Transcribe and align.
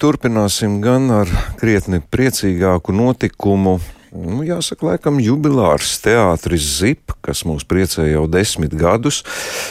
turpināsim 0.00 0.80
gan 0.84 1.10
ar 1.14 1.30
krietni 1.60 2.00
priecīgāku 2.00 2.94
notikumu 2.96 3.78
nu, 4.16 4.42
jāsaka, 4.46 4.86
laikam 4.90 5.18
jubilārs 5.22 5.96
teātris 6.04 6.64
ZIP, 6.78 7.12
kas 7.24 7.44
mūs 7.48 7.66
priecē 7.68 8.06
jau 8.08 8.24
desmit 8.30 8.74
gadus. 8.76 9.22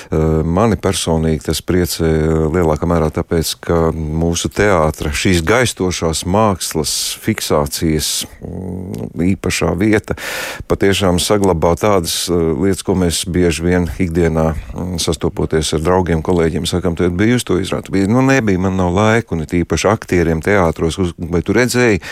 Eh, 0.10 0.18
mani 0.46 0.78
personīgi 0.80 1.48
tas 1.48 1.62
priecē 1.66 2.10
lielākā 2.54 2.88
mērā 2.90 3.10
tāpēc, 3.16 3.56
ka 3.66 3.80
mūsu 3.96 4.52
teātra 4.54 5.12
šīs 5.16 5.42
gaistošās 5.46 6.26
mākslas 6.30 6.94
fiksācijas 7.24 8.12
mm, 8.40 9.12
īpašā 9.34 9.72
vieta 9.80 10.18
patiešām 10.70 11.20
saglabā 11.24 11.76
tādas 11.80 12.26
eh, 12.30 12.36
lietas, 12.36 12.86
ko 12.86 12.98
mēs 13.00 13.24
bieži 13.32 13.66
vien 13.66 13.90
ikdienā 13.90 14.52
mm, 14.54 14.96
sastopoties 15.04 15.74
ar 15.78 15.86
draugiem, 15.86 16.24
kolēģiem, 16.26 16.70
sakam, 16.70 16.98
tad 17.00 17.18
bija 17.18 17.40
uz 17.40 17.48
to 17.48 17.60
izrādi. 17.62 18.06
Nu, 18.12 18.24
nebija, 18.26 18.62
man 18.62 18.78
nav 18.80 18.94
laika, 18.96 19.36
un 19.36 19.46
it 19.46 19.56
īpaši 19.56 19.90
aktieriem 19.92 20.44
teātros, 20.46 21.00
vai 21.18 21.42
tu 21.46 21.56
redzēji 21.56 22.04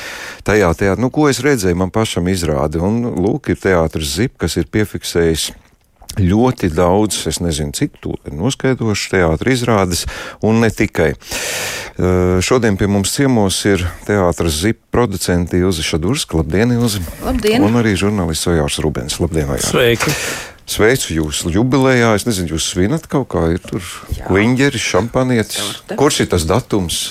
tajā 0.48 0.74
teātrī, 0.80 1.02
nu, 1.04 1.12
ko 1.14 1.30
es 1.32 1.42
redzēju, 1.44 1.78
man 1.80 1.92
pašam 1.94 2.23
tiešām 2.24 2.32
izrādi. 2.32 2.80
Un 2.80 3.04
lūk, 3.20 3.52
ir 3.52 3.58
teātris 3.60 4.16
Zip, 4.16 4.38
kas 4.38 4.58
ir 4.58 4.66
piefiksējis 4.72 5.52
ļoti 6.14 6.70
daudz, 6.70 7.26
es 7.28 7.40
nezinu, 7.42 7.74
cik 7.74 7.98
to 8.00 8.14
ir 8.28 8.34
noskaidrojuši 8.38 9.10
teātris 9.16 9.62
izrādes, 9.62 10.06
un 10.44 10.62
ne 10.62 10.70
tikai. 10.70 11.16
Uh, 11.94 12.40
šodien 12.42 12.78
pie 12.78 12.88
mums 12.88 13.14
ciemos 13.14 13.58
ir 13.66 13.84
teātris 14.06 14.62
Zip 14.62 14.80
producenti 14.92 15.58
Ilzi 15.58 15.84
Šadurska. 15.84 16.38
Labdien, 16.38 16.72
Ilzi! 16.72 17.02
Labdien! 17.26 17.64
Un 17.66 17.82
arī 17.82 17.96
žurnālists 17.98 18.48
Ojārs 18.48 18.80
Rubens. 18.82 19.20
Labdien, 19.20 19.50
Ojārs! 19.50 19.72
Sveiki! 19.74 20.14
Sveicu 20.64 21.18
jūs 21.18 21.42
jubilejā. 21.52 22.14
Es 22.16 22.24
nezinu, 22.24 22.54
jūs 22.56 22.70
svinat 22.72 23.10
kaut 23.12 23.28
kā, 23.34 23.50
ir 23.52 23.60
tur 23.60 23.84
liņģeri, 24.32 24.80
šampanietis. 24.80 25.82
Kurš 26.00 26.24
ir 26.24 26.30
tas 26.32 26.46
datums? 26.48 27.02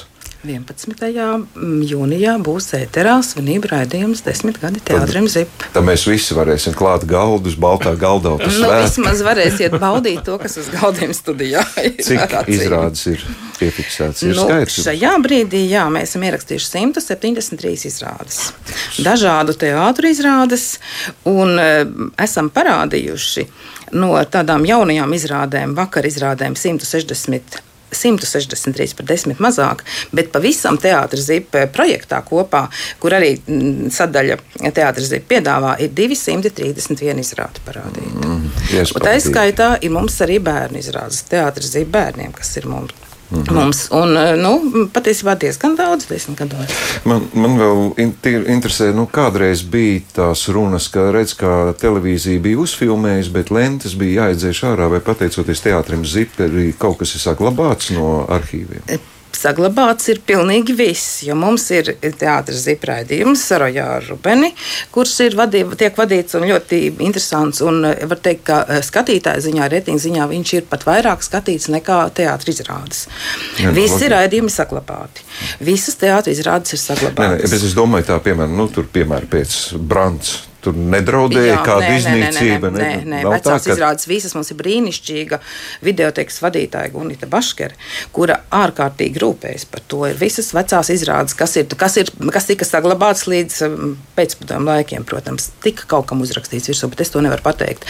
11. 0.43 1.47
Mm, 1.55 1.83
jūnijā 1.87 2.35
būs 2.43 2.73
ēterā 2.75 3.15
svinību 3.23 3.71
raidījums 3.71 4.25
desmit 4.27 4.59
gadi 4.63 4.83
teātrim 4.83 5.29
Zip. 5.31 5.51
Tad 5.75 5.87
mēs 5.87 6.05
visi 6.09 6.35
varēsim 6.35 6.75
klāt 6.79 7.07
galdus, 7.09 7.55
baltā 7.55 7.95
galdā. 7.99 8.35
nu, 8.43 8.73
vismaz 8.83 9.23
varēsiet 9.23 9.77
baudīt 9.85 10.25
to, 10.27 10.39
kas 10.43 10.59
uz 10.59 10.71
galdiem 10.75 11.15
studijā 11.15 11.63
ir. 11.85 11.95
Cik 12.03 12.37
izrādes 12.51 13.07
ir 13.15 13.25
piefiksēts? 13.61 14.27
Ir 14.27 14.37
nu, 14.37 14.47
skaits? 14.49 14.83
šajā 14.89 15.15
brīdī, 15.23 15.63
jā, 15.71 15.87
mēs 15.95 16.11
esam 16.11 16.27
ierakstījuši 16.27 16.71
173 16.75 17.89
izrādes. 17.93 18.45
Dažādu 19.03 19.55
teātru 19.59 20.11
izrādes 20.11 20.73
un 21.29 21.55
e, 21.55 21.73
esam 22.23 22.51
parādījuši 22.51 23.47
no 23.95 24.17
tādām 24.27 24.67
jaunajām 24.67 25.15
izrādēm, 25.15 25.77
vakar 25.79 26.09
izrādēm 26.09 26.59
160 26.59 27.63
163 27.93 28.97
par 28.99 29.09
10 29.09 29.43
mazāk, 29.43 29.85
bet 30.15 30.33
pavisam 30.35 30.79
teātris 30.81 31.27
zipa 31.29 31.67
projektā 31.73 32.23
kopā, 32.27 32.67
kur 33.03 33.17
arī 33.17 33.35
mm, 33.39 33.93
sadaļa 33.95 34.39
teātris 34.75 35.13
zipa 35.13 35.35
piedāvā, 35.37 35.77
ir 35.85 35.93
231 35.97 37.23
izrādi 37.23 37.65
parādīta. 37.67 38.27
Mm, 38.27 38.51
Tā 39.05 39.17
izskaitā 39.21 39.71
ir 39.85 39.95
mums 39.95 40.19
arī 40.25 40.41
bērnu 40.43 40.81
izrādes 40.83 41.25
teātris 41.31 41.75
zipa 41.77 41.99
bērniem, 41.99 42.35
kas 42.37 42.57
ir 42.61 42.69
mums 42.71 43.02
Mhm. 43.33 43.55
Mums, 43.57 43.87
un, 43.97 44.17
eh, 44.17 44.35
nu, 44.37 44.89
patiesībā 44.93 45.37
diezgan 45.41 45.77
daudz 45.79 46.07
desmit 46.11 46.43
gados. 46.43 46.75
Man, 47.09 47.25
man 47.33 47.57
vēl 47.61 47.95
interesē, 48.53 48.93
nu, 48.97 49.07
kādreiz 49.09 49.65
bija 49.65 50.03
tās 50.19 50.45
runas, 50.53 50.91
ka 50.93 51.09
redz, 51.15 51.33
kā 51.39 51.73
televīzija 51.81 52.43
bija 52.45 52.61
uzfilmējusi, 52.63 53.33
bet 53.33 53.55
lentes 53.55 53.97
bija 53.99 54.27
jāiedzēš 54.27 54.65
ārā, 54.73 54.91
vai 54.93 55.01
pateicoties 55.01 55.65
teātrim 55.65 56.05
ziperi, 56.05 56.75
kaut 56.79 57.01
kas 57.01 57.17
ir 57.17 57.25
saglabāts 57.25 57.95
no 57.97 58.23
arhīviem 58.29 58.85
saglabāts 59.43 60.09
ir 60.13 60.21
pilnīgi 60.27 60.75
viss. 60.79 61.23
Jo 61.27 61.37
mums 61.39 61.69
ir 61.75 61.93
teātris 62.01 62.65
zipraidījums 62.67 63.45
ar 63.57 63.67
Ojāru 63.69 64.13
Rubeni, 64.13 64.53
kurš 64.95 65.15
ir 65.27 65.37
vadī, 65.39 65.65
tiek 65.79 65.99
vadīts 65.99 66.39
un 66.39 66.47
ļoti 66.51 66.81
interesants. 66.93 67.63
Un 67.67 67.83
eh, 67.89 68.05
var 68.09 68.23
teikt, 68.23 68.45
ka 68.49 68.63
eh, 68.67 68.83
skatītāja 68.85 69.43
ziņā, 69.47 69.69
reitinga 69.73 70.05
ziņā 70.07 70.29
viņš 70.33 70.55
ir 70.59 70.69
pat 70.71 70.87
vairāk 70.89 71.25
skatīts 71.27 71.71
nekā 71.73 71.99
teātris 72.19 72.63
izrādes. 72.63 73.07
Jā, 73.61 73.75
Visi 73.77 74.11
raidījumi 74.13 74.53
saglabāti. 74.53 75.27
Visas 75.61 75.99
teātris 76.01 76.41
izrādes 76.41 76.77
ir 76.77 76.83
saglabātas. 76.83 77.43
Nē, 77.43 77.51
nē, 77.51 77.61
es 77.69 77.77
domāju, 77.77 78.09
tā 78.13 78.19
piemēram, 78.25 78.57
nu, 78.59 78.69
tur, 78.73 78.89
piemēram, 78.93 79.31
pēc 79.33 79.61
Brants 79.79 80.41
Tur 80.63 80.77
nedraudēja 80.79 81.57
Jā, 81.57 81.61
kāda 81.67 81.89
nē, 81.89 81.95
iznīcība. 81.99 82.69
Nē, 82.71 82.79
nē, 82.79 82.91
nē, 83.03 83.07
nē. 83.11 83.21
vecās 83.27 83.65
tā, 83.65 83.67
ka... 83.67 83.75
izrādes 83.75 84.07
visas 84.07 84.35
mums 84.37 84.53
ir 84.53 84.59
brīnišķīga 84.61 85.39
videoteikas 85.83 86.39
vadītāja 86.45 86.93
Gunita 86.95 87.27
Baškere, 87.31 87.75
kura 88.15 88.37
ārkārtīgi 88.55 89.19
rūpējas 89.25 89.67
par 89.73 89.83
to. 89.91 90.05
Ir 90.07 90.21
visas 90.21 90.53
vecās 90.55 90.93
izrādes, 90.95 91.35
kas, 91.39 91.57
ir, 91.59 91.67
kas, 91.79 91.99
ir, 91.99 92.13
kas 92.35 92.47
tika 92.47 92.69
saglabātas 92.69 93.27
līdz 93.27 93.57
um, 93.67 93.97
pēcpadomu 94.15 94.71
laikiem, 94.71 95.07
protams, 95.09 95.49
tika 95.67 95.89
kaut 95.91 96.07
kam 96.13 96.23
uzrakstīts 96.23 96.71
virsū, 96.71 96.93
bet 96.93 97.03
es 97.03 97.11
to 97.11 97.25
nevaru 97.27 97.43
pateikt. 97.43 97.89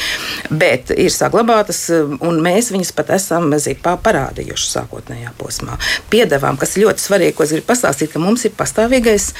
Bet 0.48 0.94
ir 0.96 1.12
saglabātas, 1.12 1.82
um, 1.92 2.16
un 2.24 2.40
mēs 2.40 2.72
viņas 2.72 2.94
pat 2.96 3.12
esam 3.18 3.52
zipā 3.60 3.98
parādījuši 4.00 4.72
sākotnējā 4.78 5.34
posmā. 5.36 5.76
Piedevām, 6.08 6.56
kas 6.56 6.78
ļoti 6.80 7.04
svarīgi, 7.04 7.36
ko 7.42 7.48
es 7.48 7.54
gribu 7.56 7.66
pastāstīt, 7.72 8.12
ka 8.12 8.22
mums 8.22 8.44
ir 8.46 8.54
pastāvīgais 8.54 9.32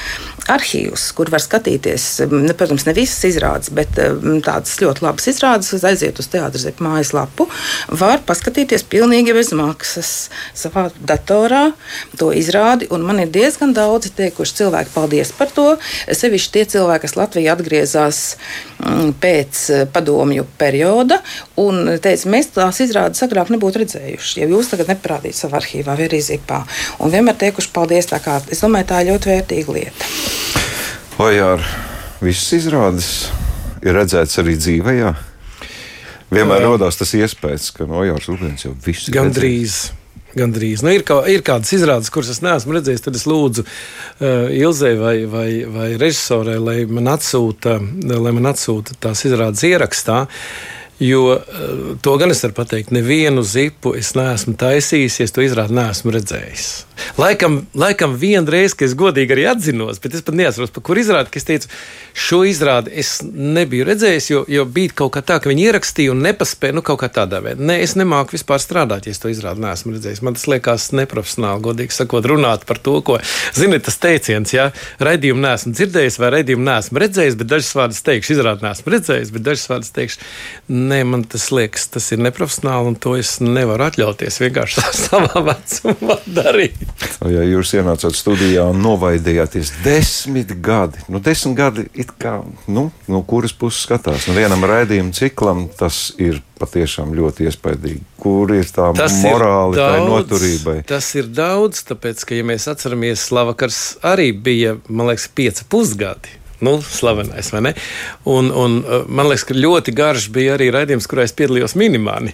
arhīvs, 0.51 1.05
kur 1.15 1.29
var 1.31 1.39
skatīties, 1.39 2.07
ne, 2.33 2.51
protams, 2.57 2.83
ne 2.83 2.93
visas 2.97 3.23
izrādes, 3.29 3.71
bet 3.71 3.95
tādas 3.95 4.75
ļoti 4.81 5.05
labas 5.05 5.29
izrādes, 5.31 5.71
kas 5.71 5.85
aiziet 5.87 6.19
uz 6.19 6.27
teātras 6.33 6.67
mājaslapu, 6.83 7.47
var 7.95 8.19
paskatīties 8.27 8.83
pilnīgi 8.91 9.35
bez 9.35 9.53
maksas 9.55 10.11
savā 10.57 10.89
datorā 10.99 11.69
to 12.19 12.33
izrādi. 12.35 12.89
Man 12.91 13.23
ir 13.23 13.31
diezgan 13.31 13.71
daudzi 13.75 14.11
teikuši 14.17 14.59
cilvēki 14.59 14.91
paldies 14.93 15.31
par 15.37 15.53
to. 15.55 15.69
Sevišķi 16.11 16.53
tie 16.57 16.65
cilvēki, 16.75 17.05
kas 17.05 17.17
Latvijā 17.19 17.55
atgriezās 17.55 18.21
pēc 19.23 19.63
eh, 19.71 19.85
padomju 19.93 20.45
perioda 20.59 21.21
un 21.61 21.95
teica, 22.03 22.29
mēs 22.33 22.51
tās 22.55 22.81
izrādes 22.83 23.23
agrāk 23.23 23.53
nebūtu 23.53 23.83
redzējuši, 23.83 24.41
ja 24.41 24.49
jūs 24.51 24.73
tagad 24.73 24.91
neparādītu 24.91 25.39
savā 25.39 25.61
arhīvā 25.61 25.95
vai 25.95 26.07
arī 26.09 26.19
zipā. 26.23 26.63
Un 26.99 27.13
vienmēr 27.13 27.37
teikuši 27.45 27.71
paldies. 27.73 27.92
Kā, 28.23 28.39
es 28.51 28.63
domāju, 28.63 28.89
tā 28.89 29.01
ir 29.03 29.11
ļoti 29.13 29.33
vērtīga 29.33 29.77
lieta. 29.77 30.11
Vai 31.17 31.33
ar 31.43 31.65
visas 32.23 32.55
izrādes 32.57 33.09
ir 33.83 33.97
redzētas 33.97 34.39
arī 34.41 34.55
dzīvē. 34.57 34.95
Jā. 34.97 35.13
Vienmēr 36.33 36.63
radās 36.65 36.97
tas 36.97 37.11
iespējas, 37.17 37.69
ka 37.75 37.85
no 37.89 38.01
Jānis 38.05 38.29
Uglens 38.31 38.65
jau 38.65 38.73
viss 38.85 39.09
ir. 39.09 39.17
Gandrīz. 39.17 39.83
Gandrīz. 40.33 40.81
Nu, 40.81 40.89
ir, 40.89 41.03
kā, 41.05 41.19
ir 41.29 41.43
kādas 41.45 41.69
izrādes, 41.75 42.09
kuras 42.13 42.31
es 42.33 42.41
neesmu 42.41 42.73
redzējis. 42.73 43.03
Tad 43.05 43.19
es 43.19 43.27
lūdzu 43.29 43.65
uh, 43.67 44.49
Ilzai 44.49 44.95
vai, 44.97 45.17
vai, 45.29 45.47
vai 45.69 45.91
režisorai, 46.01 46.57
lai 46.57 46.77
man 46.89 47.11
atsūta, 47.13 47.77
lai 48.09 48.33
man 48.33 48.49
atsūta 48.49 48.97
tās 49.03 49.21
izrādes 49.29 49.61
ierakstā. 49.69 50.23
Jo 50.99 51.23
uh, 51.33 51.39
to 52.01 52.17
gan 52.21 52.31
es 52.31 52.43
varu 52.45 52.53
pateikt, 52.61 52.93
nevienu 52.93 53.43
zipu 53.43 53.95
es 53.97 54.13
neesmu 54.17 54.53
taisījis, 54.59 55.19
ja 55.23 55.29
to 55.33 55.45
izrādi 55.45 55.75
neesmu 55.77 56.13
redzējis. 56.13 56.67
Laikam, 57.17 57.63
laikam 57.73 58.13
vienreiz, 58.17 58.75
ka 58.77 58.85
es 58.85 58.93
godīgi 58.97 59.33
arī 59.35 59.45
atzinos, 59.49 59.99
bet 60.01 60.13
es 60.17 60.23
pat 60.25 60.37
neatceros, 60.37 60.71
par 60.73 60.83
kur 60.85 60.99
izrādi, 61.01 61.31
ka 61.33 61.39
es 61.41 61.47
teicu, 61.47 61.69
šo 62.13 62.43
izrādi 62.47 62.93
es 63.01 63.15
nebiju 63.23 63.87
redzējis, 63.89 64.29
jo, 64.29 64.43
jo 64.49 64.65
bija 64.69 64.93
kaut 65.01 65.15
kā 65.15 65.23
tā, 65.25 65.39
ka 65.41 65.49
viņi 65.49 65.65
ierakstīja 65.67 66.13
un 66.13 66.21
nepaspēja, 66.25 66.77
nu, 66.77 66.83
kaut 66.85 67.01
kā 67.01 67.09
tādā 67.13 67.41
veidā. 67.43 67.61
Nē, 67.65 67.79
es 67.85 67.95
nemāku 67.99 68.37
vispār 68.37 68.61
strādāt, 68.61 69.09
ja 69.09 69.17
to 69.17 69.31
izrādi 69.33 69.63
neesmu 69.65 69.95
redzējis. 69.95 70.21
Man 70.25 70.37
tas 70.37 70.45
liekas 70.49 70.87
neprofesionāli, 70.95 71.65
godīgi 71.67 71.97
sakot, 71.97 72.29
runāt 72.29 72.67
par 72.69 72.81
to, 72.85 72.99
ko, 73.05 73.17
ziniet, 73.57 73.85
tas 73.89 73.97
teiciens, 74.01 74.53
ja 74.53 74.69
raidījumu 75.03 75.43
neesmu 75.43 75.73
dzirdējis 75.73 76.19
vai 76.21 76.31
raidījumu 76.37 76.67
neesmu 76.69 77.03
redzējis, 77.03 77.39
bet 77.41 77.51
dažas 77.55 77.73
vārdas 77.77 78.05
teikšu, 78.05 78.37
izrādi 78.37 78.67
neesmu 78.67 78.95
redzējis, 78.95 79.33
bet 79.33 79.47
dažas 79.49 79.69
vārdas 79.73 79.93
teikšu, 79.97 80.31
nē, 80.93 81.01
man 81.07 81.23
tas 81.29 81.49
liekas, 81.53 81.87
tas 81.93 82.11
ir 82.13 82.21
neprofesionāli 82.21 82.91
un 82.91 82.97
to 83.01 83.15
es 83.17 83.35
nevaru 83.43 83.87
atļauties 83.87 84.39
vienkārši 84.43 84.85
savā 85.05 85.41
vecumā 85.49 86.19
darīt. 86.27 86.77
Ja 87.33 87.45
jūs 87.47 87.73
ienācāt 87.79 88.17
studijā 88.17 88.67
un 88.71 88.81
novaidījāties 88.83 89.73
desmit 89.85 90.53
gadi, 90.63 91.01
nu, 91.09 91.21
desmit 91.23 91.57
gadi 91.57 91.87
it 91.97 92.13
kā, 92.21 92.39
nu, 92.67 92.89
no 93.09 93.23
kuras 93.27 93.55
puses 93.57 93.85
skatās. 93.87 94.27
Nu, 94.29 94.37
vienam 94.37 94.65
raidījuma 94.67 95.15
ciklam 95.15 95.65
tas 95.79 96.11
ir 96.21 96.41
patiešām 96.61 97.11
ļoti 97.17 97.49
iespaidīgi. 97.49 98.03
Kur 98.23 98.53
ir 98.55 98.69
tā 98.71 98.91
tas 98.95 99.17
morāli, 99.25 99.79
tā 99.81 99.97
noturībai? 100.05 100.77
Tas 100.87 101.09
ir 101.19 101.27
daudz, 101.33 101.83
tāpēc, 101.89 102.23
ka, 102.27 102.37
ja 102.37 102.45
mēs 102.47 102.69
atceramies, 102.71 103.25
Slavakars 103.27 103.81
arī 104.05 104.29
bija, 104.31 104.77
man 104.87 105.11
liekas, 105.11 105.27
pieci 105.35 105.67
pusgadi 105.69 106.42
nu, 106.63 106.77
slavenais, 106.83 107.51
vai 107.53 107.61
ne? 107.67 107.73
Un, 108.29 108.49
un 108.49 108.79
uh, 108.81 109.03
man 109.07 109.29
liekas, 109.29 109.45
ka 109.49 109.57
ļoti 109.57 109.93
garš 109.97 110.29
bija 110.35 110.55
arī 110.57 110.69
raidījums, 110.73 111.07
kurā 111.11 111.27
es 111.27 111.35
piedalījos 111.37 111.77
minimāli, 111.79 112.33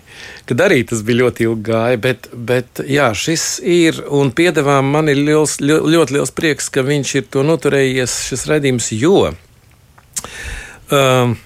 kad 0.49 0.63
arī 0.65 0.83
tas 0.89 1.03
bija 1.07 1.23
ļoti 1.23 1.47
ilgi 1.47 1.67
gāja, 1.71 1.99
bet, 2.05 2.29
bet 2.33 2.83
jā, 2.87 3.09
šis 3.17 3.49
ir, 3.65 4.03
un 4.13 4.33
piedevām 4.35 4.93
man 4.95 5.11
ir 5.11 5.19
liels, 5.19 5.57
ļoti 5.63 6.17
liels 6.19 6.33
prieks, 6.35 6.71
ka 6.73 6.85
viņš 6.85 7.13
ir 7.19 7.29
to 7.33 7.45
noturējies, 7.47 8.23
šis 8.31 8.47
raidījums, 8.51 8.93
jo. 8.99 9.29
Um, 10.89 11.37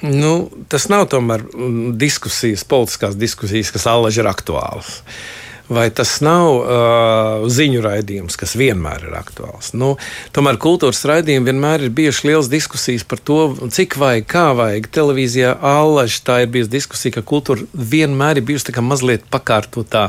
Nu, 0.00 0.48
tas 0.72 0.86
nav 0.88 1.04
tomēr 1.12 1.42
mm, 1.44 1.92
diskusijas, 2.00 2.64
politiskās 2.64 3.18
diskusijas, 3.20 3.72
kas 3.74 3.84
allaž 3.90 4.16
ir 4.22 4.28
aktuālas. 4.30 5.02
Vai 5.70 5.86
tas 5.94 6.16
nav 6.24 6.48
uh, 6.58 7.44
ziņu 7.50 7.82
raidījums, 7.84 8.36
kas 8.38 8.56
vienmēr 8.58 9.06
ir 9.06 9.14
aktuāls. 9.14 9.70
Nu, 9.78 9.92
tomēr 10.34 10.58
kultūras 10.60 11.04
raidījumi 11.06 11.46
vienmēr 11.52 11.86
ir 11.86 11.94
bijuši 11.94 12.26
liels 12.26 12.50
diskusijas 12.50 13.06
par 13.06 13.22
to, 13.22 13.38
cik 13.70 13.94
vajag, 14.00 14.26
kā 14.30 14.46
vajag. 14.58 14.90
Televīzijā 14.96 15.54
allaž 15.70 16.18
tā 16.26 16.40
ir 16.44 16.50
bijusi 16.56 16.74
diskusija, 16.74 17.14
ka 17.16 17.24
kultūra 17.26 17.66
vienmēr 17.74 18.40
ir 18.40 18.48
bijusi 18.50 18.74
mazliet 18.82 19.26
pakārtotā 19.30 20.08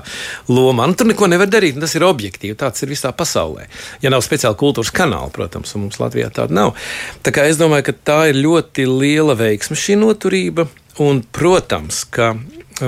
lomā. 0.49 0.87
Nu, 0.89 0.97
tur 0.97 1.09
neko 1.11 1.29
nevar 1.29 1.49
darīt, 1.51 1.77
tas 1.81 1.93
ir 1.97 2.07
objektīvi. 2.07 2.57
Tāds 2.57 2.81
ir 2.81 2.91
visā 2.91 3.13
pasaulē. 3.13 3.67
Ja 4.01 4.09
nav 4.13 4.25
speciāla 4.25 4.57
kultūras 4.57 4.93
kanāla, 4.95 5.29
protams, 5.33 5.75
un 5.75 5.85
mums 5.85 6.01
Latvijā 6.01 6.31
tāda 6.33 6.57
nav. 6.57 6.73
Tā 7.21 7.33
kā 7.35 7.45
es 7.49 7.61
domāju, 7.61 7.91
ka 7.91 7.97
tā 8.11 8.19
ir 8.31 8.41
ļoti 8.41 8.87
liela 8.89 9.37
veiksme 9.37 9.77
šī 9.77 9.99
noturība. 10.01 10.67
Un, 11.01 11.21
protams, 11.33 12.03
ka 12.11 12.33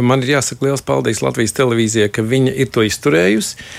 man 0.01 0.23
ir 0.23 0.37
jāsaka 0.37 0.65
liels 0.65 0.85
paldies 0.85 1.21
Latvijas 1.21 1.53
televīzijai, 1.57 2.09
ka 2.13 2.25
viņa 2.25 2.55
ir 2.63 2.71
to 2.73 2.85
izturējusi. 2.87 3.69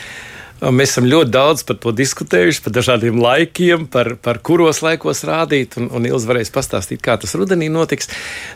Mēs 0.65 0.95
esam 0.95 1.09
ļoti 1.11 1.33
daudz 1.35 1.65
par 1.67 1.77
to 1.83 1.91
diskutējuši, 1.93 2.61
par 2.65 2.73
dažādiem 2.73 3.19
laikiem, 3.21 3.89
par, 3.91 4.15
par 4.23 4.39
kuros 4.45 4.81
laikos 4.85 5.25
rādīt, 5.27 5.75
un, 5.81 5.91
un 5.93 6.07
Ilza 6.09 6.31
varēs 6.31 6.53
pastāstīt, 6.55 7.03
kā 7.05 7.17
tas 7.21 7.35
rudenī 7.37 7.67
notiks. 7.73 8.09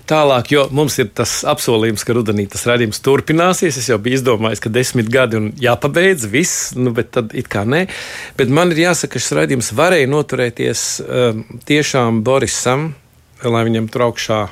Tālāk, 0.09 0.53
jo 0.55 0.65
mums 0.73 0.97
ir 1.03 1.11
tas 1.19 1.41
apsolījums, 1.49 2.07
ka 2.07 2.17
rudenī 2.17 2.47
tas 2.49 2.65
rādījums 2.71 3.03
turpināsies. 3.05 3.81
Es 3.83 3.91
jau 3.91 3.99
biju 4.01 4.21
izdomājis, 4.21 4.63
ka 4.65 4.73
desmit 4.73 5.11
gadi 5.13 5.41
un 5.41 5.51
jāpabeidz 5.61 6.29
viss, 6.33 6.71
nu, 6.79 6.95
bet 6.97 7.13
tad 7.19 7.35
it 7.37 7.51
kā 7.53 7.67
nē. 7.69 7.85
Bet 8.39 8.55
man 8.55 8.73
ir 8.73 8.87
jāsaka, 8.87 9.17
ka 9.19 9.25
šis 9.25 9.37
rādījums 9.43 9.75
varēja 9.77 10.09
noturēties 10.15 10.87
um, 11.03 11.45
tiešām 11.69 12.23
Borisam, 12.25 12.93
lai 13.45 13.67
viņam 13.69 13.91
tur 13.93 14.09
augšā 14.09 14.43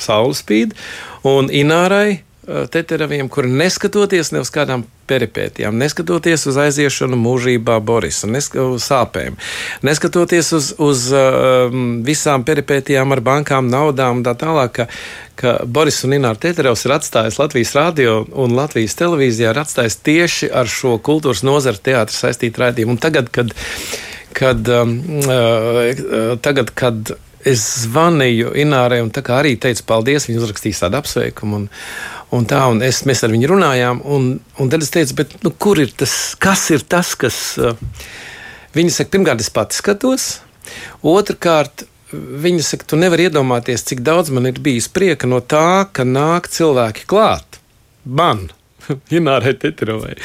saule 0.00 0.34
spīd, 0.34 0.74
un 1.28 1.52
Inārai 1.52 2.24
Teteraviem, 2.44 3.28
kuri 3.32 3.48
neskatoties 3.48 4.30
ne 4.34 4.42
uz 4.44 4.50
kādām 4.52 4.84
peripētijām, 5.08 5.76
neskatoties 5.80 6.46
uz 6.48 6.58
aiziešanu 6.60 7.16
mūžībā 7.20 7.78
Borisa, 7.84 8.28
neskatoties 8.30 8.76
uz 8.76 8.86
sāpēm, 8.88 9.36
neskatoties 9.84 10.52
uz, 10.56 10.70
uz 10.82 11.06
um, 11.16 12.02
visām 12.04 12.44
peripētijām 12.44 13.16
ar 13.16 13.22
bankām, 13.24 13.68
naudām 13.72 14.20
un 14.20 14.26
tā 14.26 14.36
tālāk, 14.40 14.76
ka, 14.76 14.86
ka 15.40 15.56
Boris 15.64 16.02
un 16.04 16.16
Ināra 16.18 16.40
Teteravs 16.40 16.84
ir 16.86 16.96
atstājis 16.98 17.40
Latvijas 17.40 17.74
radio 17.78 18.22
un 18.32 18.56
Latvijas 18.56 18.96
televīzijā, 19.00 19.52
ir 19.52 19.62
atstājis 19.64 20.00
tieši 20.04 20.52
ar 20.52 20.70
šo 20.70 20.98
kultūras 21.04 21.44
nozaru 21.46 21.80
teātru 21.80 22.16
saistītu 22.16 22.64
raidījumu. 22.64 22.96
Un 22.96 23.04
tagad, 23.04 23.32
kad, 23.34 23.52
kad, 24.36 24.68
um, 24.80 24.98
uh, 25.24 26.34
tagad, 26.44 26.72
kad 26.76 27.16
es 27.48 27.62
zvanīju 27.84 28.54
Inārai 28.64 29.02
un 29.04 29.12
arī 29.12 29.54
teicu 29.60 29.84
paldies, 29.88 30.28
viņa 30.28 30.42
uzrakstīs 30.42 30.82
tādu 30.84 31.00
apsveikumu. 31.02 31.64
Un, 31.64 31.70
Un 32.34 32.46
tā, 32.50 32.64
un 32.66 32.80
es, 32.82 33.04
mēs 33.06 33.20
ar 33.22 33.30
viņu 33.30 33.46
runājām, 33.52 34.00
un, 34.10 34.24
un 34.58 34.70
tad 34.72 34.82
es 34.82 34.90
teicu, 34.90 35.14
bet, 35.20 35.36
nu, 35.44 35.52
kur 35.54 35.78
ir 35.78 35.92
tas, 35.94 36.34
kas 36.42 36.64
ir 36.74 36.82
tas, 36.82 37.12
kas. 37.14 37.36
Uh, 37.60 37.76
viņa 38.74 38.94
saka, 38.96 39.12
pirmkārt, 39.12 39.44
es 39.44 39.52
pats 39.54 39.78
skatos, 39.78 40.24
otrkārt, 41.06 41.84
viņa 42.10 42.64
saka, 42.66 42.88
tu 42.90 42.98
nevari 42.98 43.28
iedomāties, 43.28 43.86
cik 43.86 44.02
daudz 44.06 44.32
man 44.34 44.48
ir 44.50 44.58
bijis 44.64 44.90
prieka 44.90 45.30
no 45.30 45.38
tā, 45.38 45.84
ka 45.94 46.06
nāk 46.08 46.50
cilvēki 46.50 47.06
klāt. 47.10 47.60
Man, 48.04 48.48
Inārai 49.16 49.54
Teterovai, 49.60 50.16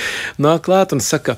nāk 0.42 0.66
klāt 0.66 0.96
un 0.96 1.04
saka, 1.04 1.38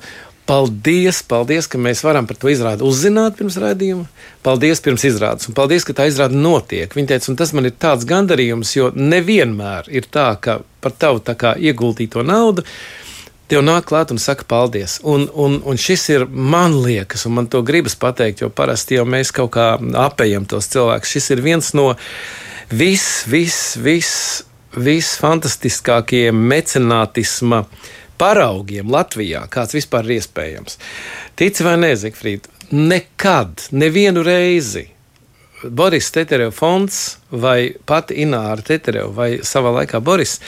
Paldies, 0.52 1.22
paldies, 1.24 1.64
ka 1.70 1.78
mēs 1.80 2.02
varam 2.04 2.26
par 2.28 2.36
to 2.36 2.50
izrādi 2.52 2.84
uzzināt 2.84 3.38
pirms 3.38 3.54
raidījuma. 3.62 4.04
Paldies 4.44 4.82
pirms 4.84 5.06
izrādes, 5.08 5.48
un 5.48 5.56
paldies, 5.56 5.86
ka 5.88 5.94
tā 5.96 6.10
izrāde 6.10 6.36
notiek. 6.36 6.92
Viņa 6.92 7.08
teica, 7.14 7.30
un 7.32 7.38
tas 7.40 7.54
man 7.56 7.68
ir 7.70 7.72
tāds 7.80 8.04
gandarījums, 8.10 8.74
jo 8.76 8.90
nevienmēr 8.92 9.88
ir 9.88 10.10
tā, 10.12 10.26
ka 10.44 10.58
par 10.84 10.92
tavu 10.92 11.22
tā 11.24 11.38
kā 11.40 11.54
ieguldīto 11.56 12.20
naudu 12.26 12.66
tev 13.48 13.64
nāk 13.64 13.88
klāt 13.88 14.12
un 14.12 14.20
saka 14.20 14.44
paldies. 14.48 14.98
Un, 15.08 15.24
un, 15.32 15.58
un 15.64 15.80
šis 15.80 16.04
ir 16.12 16.26
man 16.28 16.76
liekas, 16.84 17.24
un 17.28 17.38
man 17.38 17.48
to 17.52 17.62
gribas 17.64 17.96
pateikt, 18.00 18.44
jo 18.44 18.50
parasti 18.52 19.00
jau 19.00 19.06
mēs 19.08 19.32
kaut 19.32 19.54
kā 19.56 19.66
apējam 20.04 20.44
tos 20.48 20.68
cilvēkus. 20.72 21.16
Šis 21.16 21.32
ir 21.32 21.44
viens 21.44 21.72
no 21.76 21.90
vis, 22.68 23.06
vis, 23.28 23.58
vis, 23.80 24.12
vis 24.76 25.14
fantastiskākajiem 25.20 26.44
mecenātisma 26.52 27.64
paraugiem 28.22 28.90
Latvijā, 28.92 29.42
kāds 29.50 29.74
vispār 29.74 30.06
ir 30.06 30.20
iespējams. 30.20 30.78
Tici 31.38 31.66
vai 31.66 31.74
nē, 31.82 31.92
Zikfrīd, 31.98 32.46
nekad, 32.70 33.66
nevienu 33.74 34.22
reizi 34.26 34.91
Boris 35.68 36.10
Tetereva 36.10 36.50
fonds 36.50 37.18
vai 37.30 37.72
pati 37.84 38.18
Ināra 38.22 38.62
Tetereva 38.64 39.08
vai 39.14 39.30
savā 39.46 39.72
laikā 39.78 40.00
Boris 40.04 40.38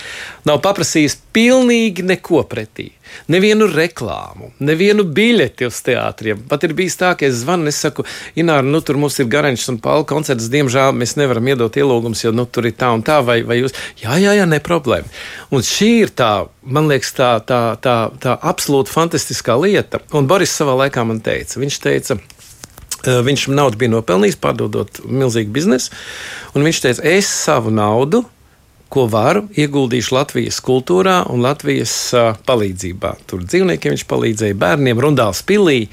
nav 0.45 0.61
paprasījis 0.65 1.17
pilnīgi 1.35 2.05
neko 2.07 2.43
pretī. 2.49 2.91
Nevienu 3.31 3.67
reklāmu, 3.71 4.51
nevienu 4.65 5.05
biļeti 5.17 5.69
uz 5.69 5.79
teātriem. 5.87 6.41
Pat 6.51 6.65
ir 6.67 6.75
bijis 6.77 6.97
tā, 6.99 7.13
ka 7.19 7.27
es 7.29 7.37
zvanu 7.43 7.71
es 7.71 7.79
saku, 7.85 8.05
Ināra, 8.41 8.65
nu 8.67 8.81
tur 8.85 8.99
mums 9.01 9.19
ir 9.23 9.29
Garančs 9.31 9.69
un 9.71 9.79
Paula 9.83 10.07
koncerts. 10.09 10.51
Diemžēl 10.53 10.93
mēs 10.97 11.15
nevaram 11.21 11.47
iedot 11.53 11.79
ielūgumus, 11.79 12.25
jo 12.25 12.33
nu, 12.35 12.47
tur 12.47 12.69
ir 12.69 12.77
tā 12.81 12.91
un 12.97 13.05
tā, 13.07 13.21
vai, 13.25 13.41
vai 13.47 13.61
jūs. 13.61 13.77
Jā, 14.03 14.19
jā, 14.21 14.35
jā, 14.41 14.49
ne 14.51 14.61
problēma. 14.65 15.09
Un 15.55 15.65
šī 15.65 15.91
ir 16.03 16.15
tā, 16.17 16.33
man 16.65 16.91
liekas, 16.91 17.15
tā, 17.17 17.31
tā, 17.47 17.61
tā, 17.85 17.97
tā 18.21 18.37
absolūti 18.43 18.93
fantastiskā 18.93 19.57
lieta. 19.61 20.03
Un 20.17 20.29
Boris 20.31 20.55
savā 20.57 20.77
laikā 20.85 21.07
man 21.07 21.23
teica, 21.25 21.61
viņš 21.63 21.81
teica, 21.87 22.19
viņš 23.07 23.49
naudu 23.55 23.81
bija 23.81 23.93
nopelnījis, 23.95 24.39
pārdodot 24.41 25.03
milzīgu 25.07 25.53
biznesu. 25.55 25.93
Viņš 26.55 26.81
teica, 26.85 27.05
es 27.15 27.31
savu 27.31 27.73
naudu, 27.75 28.25
ko 28.95 29.07
varu, 29.11 29.49
ieguldīšu 29.59 30.15
Latvijas 30.15 30.61
kultūrā 30.63 31.25
un 31.33 31.43
Latvijas 31.43 31.93
uh, 32.15 32.37
palīdzībā. 32.47 33.17
Tur 33.31 33.43
dzīvniekiem 33.47 33.97
viņš 33.97 34.05
palīdzēja, 34.11 34.59
bērniem, 34.61 35.01
Rundāls 35.03 35.43
pilī. 35.47 35.89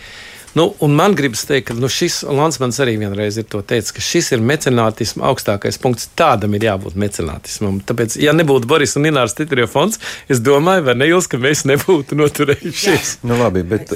Nu, 0.53 0.75
man 0.87 1.15
gribas 1.15 1.45
teikt, 1.47 1.69
ka 1.69 1.75
nu, 1.79 1.87
šis 1.87 2.21
Lansmans 2.27 2.79
arī 2.83 2.97
vienreiz 2.99 3.37
ir 3.39 3.45
teicis, 3.47 3.93
ka 3.95 4.03
šis 4.03 4.33
ir 4.35 4.41
mecenātisms 4.43 5.23
augstākais 5.23 5.79
punkts. 5.79 6.09
Tādam 6.19 6.57
ir 6.57 6.65
jābūt 6.67 6.97
mecenātismam. 6.99 7.77
Tāpēc, 7.87 8.17
ja 8.19 8.33
nebūtu 8.35 8.67
Boris 8.67 8.97
un 8.99 9.07
Ināras 9.07 9.37
Titrio 9.37 9.67
fonds, 9.71 10.01
es 10.31 10.41
domāju, 10.43 10.83
vai 10.89 10.97
neils, 10.99 11.29
ka 11.31 11.39
mēs 11.41 11.63
nebūtu 11.69 12.19
noturējušies. 12.19 13.13
Nu, 13.23 13.37
labi, 13.39 13.63
bet, 13.67 13.95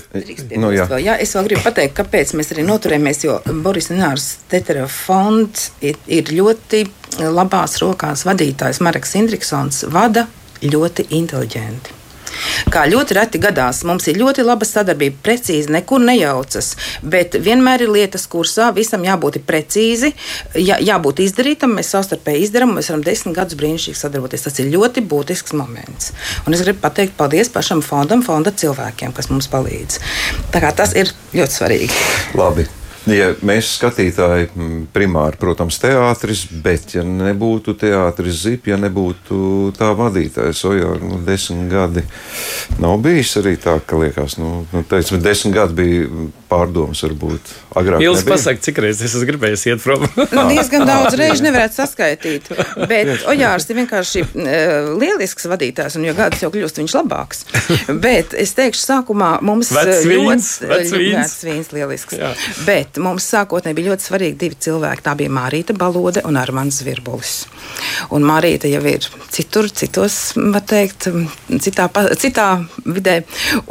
nu, 0.56 0.72
jā. 0.76 0.88
Vēl, 0.92 1.04
jā, 1.10 1.18
es 1.26 1.36
vēl 1.36 1.50
gribu 1.50 1.66
pateikt, 1.68 1.98
kāpēc 2.00 2.32
mēs 2.40 2.54
arī 2.56 2.66
noturējamies, 2.70 3.26
jo 3.28 3.42
Boris 3.66 3.92
un 3.92 4.00
Ināras 4.00 4.30
Titrio 4.52 4.88
fonds 4.92 5.70
ir, 5.84 6.00
ir 6.08 6.32
ļoti 6.32 6.86
labās 7.36 7.78
rokās 7.84 8.24
vadītājs 8.28 8.80
Marks 8.86 9.16
Indriksons 9.20 9.84
vada 9.92 10.30
ļoti 10.64 11.10
inteliģenti. 11.20 12.05
Kā 12.74 12.86
ļoti 12.90 13.18
reti 13.18 13.42
gadās, 13.42 13.84
mums 13.88 14.08
ir 14.12 14.20
ļoti 14.20 14.46
laba 14.46 14.68
sadarbība, 14.68 15.20
precīzi, 15.26 15.72
nekur 15.74 16.04
nejaucas, 16.04 16.74
bet 17.04 17.38
vienmēr 17.42 17.86
ir 17.86 17.94
lietas 17.96 18.28
kursā, 18.32 18.72
visam 18.76 19.06
jābūt 19.06 19.42
precīzi, 19.48 20.14
jā, 20.60 20.80
jābūt 20.84 21.24
izdarītam, 21.26 21.76
mēs 21.80 21.92
savstarpēji 21.96 22.48
izdarām, 22.48 22.76
mēs 22.78 22.92
varam 22.92 23.06
desmit 23.06 23.38
gadus 23.38 23.60
brīnišķīgi 23.60 24.02
sadarboties. 24.02 24.48
Tas 24.48 24.62
ir 24.64 24.72
ļoti 24.76 25.06
būtisks 25.06 25.56
moments. 25.58 26.14
Un 26.46 26.58
es 26.58 26.64
gribu 26.66 26.84
pateikt 26.86 27.18
paldies 27.20 27.52
pašam 27.54 27.84
fondam, 27.86 28.24
fonda 28.26 28.54
cilvēkiem, 28.54 29.14
kas 29.16 29.32
mums 29.34 29.52
palīdz. 29.52 30.02
Tā 30.54 30.64
kā 30.64 30.74
tas 30.76 30.96
ir 30.98 31.14
ļoti 31.36 31.60
svarīgi. 31.60 32.04
Labi. 32.38 32.68
Ja 33.06 33.28
mēs 33.46 33.76
skatītāji 33.78 34.48
primāri, 34.94 35.38
protams, 35.38 35.78
teātris, 35.82 36.46
bet 36.64 36.96
ja 36.96 37.04
nebūtu 37.06 37.76
teātris 37.78 38.40
zip, 38.48 38.70
ja 38.72 38.80
nebūtu 38.82 39.70
tā 39.78 39.92
vadītājs, 39.98 40.64
o 40.66 40.74
jau 40.74 40.96
nu, 41.04 41.20
desmit 41.26 41.70
gadi. 41.70 42.02
Nav 42.82 42.98
bijis 43.06 43.36
arī 43.42 43.56
tā, 43.62 43.78
ka 43.86 44.00
liekas, 44.02 44.40
nu, 44.42 44.64
nu 44.74 44.82
teicam, 44.90 45.22
desmit 45.22 45.54
gadi 45.54 45.78
bija 45.78 46.26
pārdomas 46.50 47.06
varbūt 47.06 47.54
agrāk. 47.76 48.04
Jūs 48.06 48.24
pasakāt, 48.28 48.64
cik 48.66 48.82
reizes 48.86 49.18
es 49.20 49.28
gribēju 49.28 49.60
iet 49.74 49.84
prom? 49.84 50.08
nu, 50.08 50.48
diezgan 50.54 50.88
daudz 50.88 51.18
reižu 51.20 51.46
nevarētu 51.46 51.80
saskaitīt, 51.82 52.50
bet 52.90 53.28
Ojārs 53.30 53.68
ir 53.70 53.80
vienkārši 53.82 54.26
uh, 54.26 54.92
lielisks 55.02 55.50
vadītājs, 55.52 56.00
un 56.00 56.08
jo 56.08 56.16
gadus 56.18 56.46
jau 56.46 56.52
kļūst 56.54 56.82
viņš 56.82 56.98
labāks. 57.00 57.46
bet 58.06 58.38
es 58.40 58.56
teikšu, 58.58 58.84
sākumā 58.86 59.36
mums 59.46 59.74
vecs 59.76 60.08
vīns. 60.08 60.52
Vecs 60.66 61.44
vīns 61.46 61.74
lielisks. 61.76 62.16
Jā. 62.20 62.32
Bet 62.66 62.86
bet 62.86 63.02
mums 63.04 63.26
sākotnēji 63.32 63.78
bija 63.78 63.92
ļoti 63.92 64.06
svarīgi 64.06 64.38
divi 64.40 64.58
cilvēki. 64.66 65.04
Tā 65.06 65.16
bija 65.20 65.34
Mārīta 65.34 65.76
Balode 65.78 66.24
un 66.28 66.38
Armāns 66.40 66.80
Zvirbulis. 66.82 67.34
Un 68.16 68.26
Mārīta 68.28 68.70
jau 68.70 68.82
ir 68.88 69.06
citur, 69.34 69.70
citos, 69.70 70.36
var 70.36 70.64
teikt, 70.68 71.10
citā, 71.64 71.88
citā 72.22 72.48
vidē. 72.86 73.22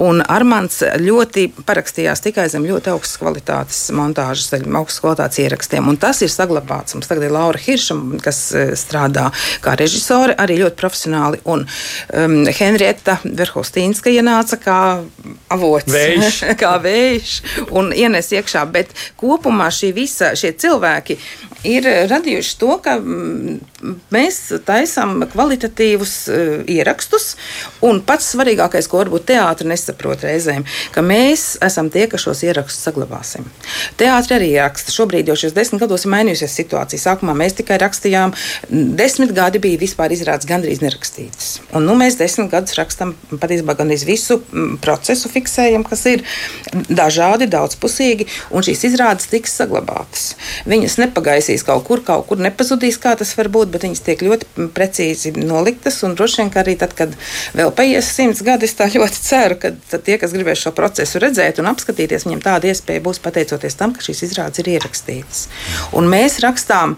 Un 0.03 0.23
Armāns 0.23 0.83
ļoti 1.01 1.49
parakstījās 1.65 2.25
tikai 2.25 2.49
zem 2.53 2.67
ļoti 2.69 2.93
augstas 2.95 3.21
kvalitātes 3.23 3.83
montāžas, 3.97 4.53
augstas 4.55 5.03
kvalitātes 5.03 5.41
ierakstiem. 5.45 5.89
Un 5.91 5.99
tas 6.01 6.21
ir 6.25 6.33
saglabāts. 6.33 6.97
Mums 6.97 7.11
tagad 7.11 7.27
ir 7.27 7.35
Laura 7.35 7.61
Hirša, 7.61 7.97
kas 8.25 8.41
e, 8.53 8.65
strādā 8.79 9.29
kā 9.65 9.77
režisore, 9.79 10.37
arī 10.41 10.59
ļoti 10.63 10.79
profesionāli. 10.81 11.41
Un 11.51 11.65
um, 11.65 12.37
Henrieta 12.59 13.19
Verhostīnska 13.25 14.13
ienāca 14.13 14.59
kā 14.61 14.79
avots, 15.55 15.91
vējš. 15.93 16.43
kā 16.63 16.77
vējš 16.83 17.35
un 17.75 17.93
ienes 17.97 18.31
iekšā. 18.35 18.67
Bet 18.75 18.95
kopumā 19.21 19.71
šī 19.75 19.95
visa, 19.97 20.35
šie 20.39 20.55
cilvēki 20.59 21.19
ir 21.65 21.87
radījuši 22.11 22.57
to, 22.61 22.75
ka 22.85 22.97
mm, 23.01 23.95
mēs 24.15 24.41
taisām 24.69 25.25
kvalitatīvus 25.33 26.15
uh, 26.29 26.57
ierakstus, 26.71 27.35
un 27.85 28.03
pats 28.05 28.33
svarīgākais, 28.35 28.89
ko 28.91 29.01
varbūt 29.03 29.29
teātris 29.33 29.71
nesaprot 29.71 30.25
reizēm, 30.27 30.67
ka 30.95 31.05
mēs 31.05 31.55
esam 31.65 31.91
tie, 31.95 32.07
kas 32.11 32.27
šos 32.27 32.45
ierakstus 32.47 32.85
saglabāsim. 32.89 33.49
Teātris 34.01 34.35
arī 34.37 34.51
raksta. 34.59 34.93
Šobrīd 34.95 35.31
jau 35.31 35.37
šajos 35.39 35.57
desmit 35.57 35.85
gados 35.85 36.07
ir 36.07 36.13
mainījusies 36.15 36.57
situācija. 36.61 37.03
Sākumā 37.03 37.35
mēs 37.39 37.57
tikai 37.59 37.79
rakstījām, 37.83 38.35
desmit 38.71 39.35
gadi 39.37 39.61
bija 39.63 39.81
vispār 39.81 40.15
izrādes 40.15 40.49
gandrīz 40.49 40.83
nerakstītas. 40.85 41.51
Un 41.75 41.87
nu, 41.89 41.97
mēs 41.99 42.19
desmit 42.21 42.51
gadus 42.53 42.77
rakstām 42.79 43.15
patiesībā 43.33 43.77
gandrīz 43.79 44.07
visu 44.09 44.41
procesu, 44.85 45.31
fiksējam, 45.33 45.85
kas 45.87 46.05
ir 46.11 46.25
dažādi, 46.89 47.49
daudzpusīgi, 47.51 48.29
un 48.55 48.67
šīs 48.67 48.87
izrādes 48.91 49.29
tiks 49.31 49.57
saglabātas. 49.61 50.35
Viņas 50.71 50.99
nepagaisīs 51.03 51.67
kaut 51.67 51.87
kur, 51.89 52.03
kaut 52.07 52.29
kur 52.29 52.41
nepazudīs, 52.43 52.99
kā 53.03 53.15
tas 53.19 53.35
var 53.39 53.51
būt, 53.53 53.73
bet 53.75 53.87
viņas 53.87 54.05
tiek 54.07 54.25
ļoti 54.25 54.69
precīzi 54.75 55.35
noliktas. 55.39 56.01
Un 56.07 56.17
droši 56.19 56.43
vien, 56.43 56.53
ka 56.55 56.63
arī 56.65 56.77
tad, 56.81 56.95
kad 56.99 57.15
vēl 57.57 57.73
paies 57.77 58.11
simts 58.15 58.43
gadi, 58.47 58.69
es 58.69 58.77
tā 58.79 58.89
ļoti 58.93 59.23
ceru, 59.25 59.59
ka 59.61 59.73
tie, 59.99 60.19
kas 60.21 60.35
gribēs 60.35 60.63
šo 60.65 60.75
procesu 60.77 61.23
redzēt 61.23 61.61
un 61.63 61.71
apskatīties, 61.73 62.27
viņiem 62.27 62.43
tāda 62.45 62.71
iespēja 62.71 63.03
būs 63.05 63.23
pateicoties 63.25 63.74
tam, 63.81 63.95
ka 63.95 64.05
šīs 64.05 64.25
izrādes 64.29 64.63
ir 64.63 64.73
ierakstītas. 64.77 65.47
Un 65.97 66.09
mēs 66.13 66.41
rakstām, 66.45 66.97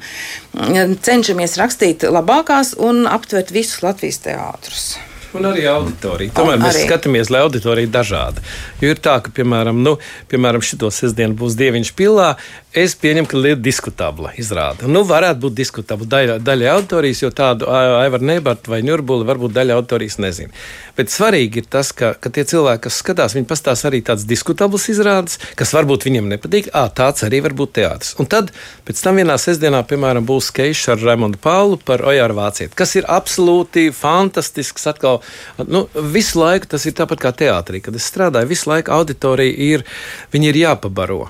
cenšamies 1.07 1.59
rakstīt 1.61 2.07
labākās 2.09 2.75
un 2.79 3.05
aptvert 3.11 3.53
visus 3.55 3.83
Latvijas 3.87 4.23
teātrus. 4.25 4.89
Un 5.37 5.49
arī 5.51 5.67
auditorija. 5.69 6.33
Tomēr 6.37 6.61
mēs 6.63 6.79
arī. 6.79 6.85
skatāmies, 6.87 7.31
lai 7.33 7.43
auditorija 7.45 7.89
ir 7.89 7.93
dažāda. 7.93 8.45
Jo 8.81 8.93
ir 8.95 9.01
tā, 9.03 9.19
ka, 9.25 9.33
piemēram, 9.37 9.83
nu, 9.85 9.97
piemēram 10.31 10.65
šito 10.65 10.89
sestdienu 10.95 11.37
būs 11.37 11.59
dieviņš 11.61 11.93
pilā. 11.99 12.31
Es 12.77 12.93
pieņemu, 13.01 13.29
ka 13.29 13.39
lieta 13.41 13.61
diskutabla 13.65 14.35
izrāda. 14.37 14.89
Nu, 14.89 15.01
varētu 15.09 15.41
būt 15.47 15.55
diskutabla 15.57 16.09
daļa, 16.13 16.35
daļa 16.45 16.73
auditorijas, 16.75 17.23
jo 17.23 17.31
tādu 17.33 17.69
Aivaru 17.73 18.29
Nebartu 18.29 18.73
vai 18.73 18.83
Ņurbuli 18.85 19.25
varbūt 19.29 19.55
daļa 19.57 19.79
auditorijas 19.79 20.19
nezina. 20.21 20.53
Bet 20.97 21.13
svarīgi 21.13 21.63
ir 21.63 21.71
tas, 21.73 21.93
ka, 21.97 22.15
ka 22.21 22.33
tie 22.33 22.45
cilvēki, 22.49 22.83
kas 22.87 23.01
skatās, 23.01 23.37
viņi 23.37 23.49
pastāsta 23.49 23.89
arī 23.91 24.03
tādas 24.05 24.27
diskutablas 24.29 24.89
izrādes, 24.93 25.41
kas 25.57 25.73
varbūt 25.77 26.05
viņiem 26.09 26.29
nepatīk. 26.33 26.69
À, 26.77 26.87
tāds 26.93 27.25
arī 27.25 27.43
var 27.45 27.57
būt 27.57 27.75
teātris. 27.81 28.15
Un 28.21 28.29
tad 28.33 28.53
pēc 28.89 29.01
tam 29.05 29.21
vienā 29.21 29.37
sestdienā, 29.41 29.81
piemēram, 29.89 30.29
būs 30.29 30.51
sketčs 30.53 30.91
ar 30.93 31.01
Raimondu 31.01 31.41
Paulu 31.41 31.81
par 31.81 32.05
Ojāru 32.05 32.37
Vācieti, 32.37 32.77
kas 32.77 32.93
ir 33.01 33.09
absolūti 33.09 33.89
fantastisks. 33.97 34.85
Atkal, 34.93 35.23
nu, 35.67 35.87
visu 36.15 36.41
laiku 36.43 36.71
tas 36.75 36.87
ir 36.87 36.97
tāpat 36.99 37.23
kā 37.23 37.33
teātrī, 37.45 37.83
kad 37.85 37.97
es 37.99 38.07
strādāju, 38.11 38.51
visu 38.53 38.71
laiku 38.71 38.95
auditorija 38.97 39.55
ir, 39.71 39.87
viņi 40.35 40.51
ir 40.53 40.61
jāpabaro. 40.65 41.27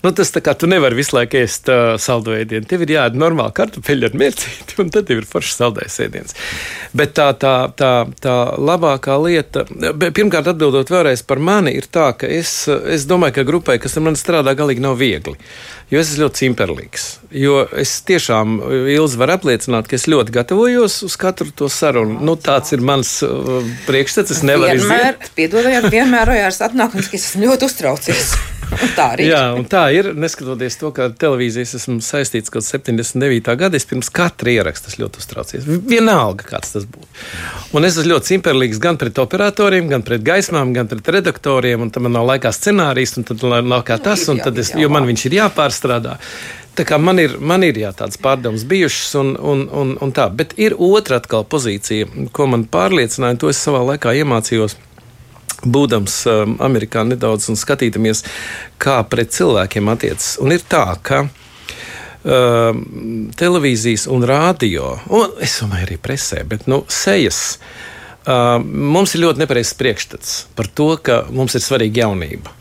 Nu, 0.00 0.12
tas 0.16 0.30
tā 0.32 0.40
kā 0.40 0.54
tu 0.56 0.68
nevari 0.70 0.96
visu 0.96 1.12
laiku 1.12 1.36
ēst 1.42 1.68
uh, 1.68 1.94
saldo 2.00 2.32
ēdienu. 2.32 2.64
Tev 2.68 2.86
ir 2.86 2.94
jāēd 2.94 3.18
normāli 3.20 3.52
kartupeļi 3.56 4.08
ar 4.08 4.14
mērcīti, 4.22 4.78
un 4.80 4.92
tad 4.94 5.10
ir 5.12 5.26
foršs 5.28 5.58
saldējs 5.60 5.98
ēdiens. 6.06 6.36
Bet 6.96 7.12
tā, 7.18 7.26
tā, 7.40 7.54
tā, 7.76 7.92
tā 8.24 8.36
labākā 8.56 9.18
lieta, 9.20 9.66
pirmkārt, 10.00 10.48
atbildot 10.54 10.92
vēlreiz 10.92 11.20
par 11.28 11.42
mani, 11.44 11.74
ir 11.76 11.90
tā, 11.92 12.10
ka 12.16 12.30
es, 12.30 12.54
es 12.68 13.04
domāju, 13.10 13.36
ka 13.38 13.44
grupai, 13.50 13.76
kas 13.82 13.98
ar 14.00 14.06
mani 14.08 14.20
strādā, 14.20 14.54
galīgi 14.56 14.84
nav 14.84 14.96
viegli. 15.00 15.36
Jo 15.92 16.00
es 16.00 16.12
esmu 16.12 16.24
ļoti 16.24 16.44
cimperlīgs. 16.44 17.06
Jo 17.34 17.64
es 17.82 17.92
tiešām, 18.06 18.60
Ilzi, 18.94 19.18
varu 19.20 19.34
apliecināt, 19.36 19.90
ka 19.90 19.98
es 19.98 20.06
ļoti 20.08 20.32
gatavojos 20.36 21.00
uz 21.04 21.16
katru 21.20 21.50
to 21.52 21.68
sarunu. 21.68 22.16
Nu, 22.24 22.38
tāds 22.40 22.72
ir 22.72 22.80
mans 22.86 23.18
uh, 23.26 23.58
priekšstats. 23.90 24.38
Es 24.38 24.44
nevaru 24.46 24.78
izdarīt. 24.80 25.28
Piedodiet, 25.36 25.90
vienmēr 25.92 26.32
ojārs 26.38 26.62
atnāk 26.70 26.96
un 26.96 27.04
es 27.04 27.12
esmu 27.20 27.50
ļoti 27.50 27.68
uztraucies. 27.68 28.32
tā 28.96 29.06
arī. 29.14 29.26
Jā, 29.30 29.42
un 29.56 29.66
tā 29.70 29.82
ir. 29.94 30.10
Neskatoties 30.18 30.78
to, 30.80 30.90
ka 30.96 31.08
televīzijas 31.20 31.74
esmu 31.80 31.98
saistīts 32.04 32.52
kaut 32.52 32.66
79. 32.66 33.56
gada, 33.60 33.78
es 33.78 33.88
pirms 33.88 34.12
katra 34.14 34.54
ieraksta 34.54 34.94
ļoti 35.00 35.22
uztraucies. 35.22 35.66
Vienalga, 35.66 36.46
kāds 36.52 36.76
tas 36.76 36.86
būtu. 36.88 37.08
Un 37.76 37.88
es 37.88 37.96
esmu 37.96 38.14
ļoti 38.14 38.34
simperlīgs 38.34 38.80
gan 38.82 39.00
pret 39.00 39.18
operatoriem, 39.22 39.90
gan 39.90 40.06
pret 40.06 40.24
gaismām, 40.26 40.74
gan 40.76 40.90
pret 40.90 41.12
redaktoriem, 41.18 41.86
un 41.86 41.92
tam 41.94 42.08
man 42.08 42.18
nav 42.18 42.28
laikā 42.32 42.52
scenārijs, 42.54 43.16
un 43.20 43.28
tad 43.28 43.44
nav 43.44 43.84
kā 43.88 44.00
tas, 44.02 44.26
un 44.32 44.42
tad 44.42 44.58
es, 44.58 44.74
jo 44.78 44.90
man 44.92 45.08
viņš 45.08 45.28
ir 45.28 45.38
jāpārstrādā. 45.42 46.18
Tā 46.78 46.84
kā 46.86 46.96
man 47.02 47.18
ir, 47.18 47.34
man 47.42 47.64
ir 47.66 47.76
jā, 47.76 47.90
tādas 47.96 48.16
pārdomas 48.22 48.62
bijušas, 48.68 49.10
un, 49.20 49.32
un, 49.36 49.64
un, 49.74 49.96
un 50.00 50.12
tā. 50.16 50.28
Bet 50.32 50.54
ir 50.62 50.76
otra 50.78 51.18
atkal 51.20 51.42
pozīcija, 51.50 52.06
ko 52.32 52.46
man 52.52 52.64
pārliecināja, 52.70 53.40
to 53.42 53.50
es 53.50 53.60
savā 53.60 53.82
laikā 53.90 54.14
iemācījos 54.22 54.78
būdams 55.64 56.16
um, 56.30 56.56
Amerikā 56.62 57.04
nedaudz 57.08 57.50
un 57.52 57.58
skatīdamies, 57.58 58.24
kā 58.80 59.00
pret 59.10 59.34
cilvēkiem 59.36 59.92
attiecas. 59.92 60.34
Un 60.42 60.54
ir 60.56 60.64
tā, 60.64 60.86
ka 61.02 61.24
uh, 61.26 61.30
televīzijas 63.40 64.08
un 64.10 64.26
rādio, 64.28 64.96
un 65.12 65.40
es 65.42 65.60
domāju, 65.62 65.88
arī 65.88 66.00
presē, 66.00 66.44
bet 66.48 66.68
nu, 66.70 66.84
sejas. 66.88 67.58
Uh, 68.20 68.58
mums 68.60 69.14
ir 69.16 69.22
ļoti 69.24 69.40
nepareizs 69.40 69.72
priekšstats 69.78 70.32
par 70.54 70.68
to, 70.68 70.92
ka 71.00 71.22
mums 71.32 71.56
ir 71.56 71.64
svarīga 71.64 72.04
jaunība. 72.04 72.52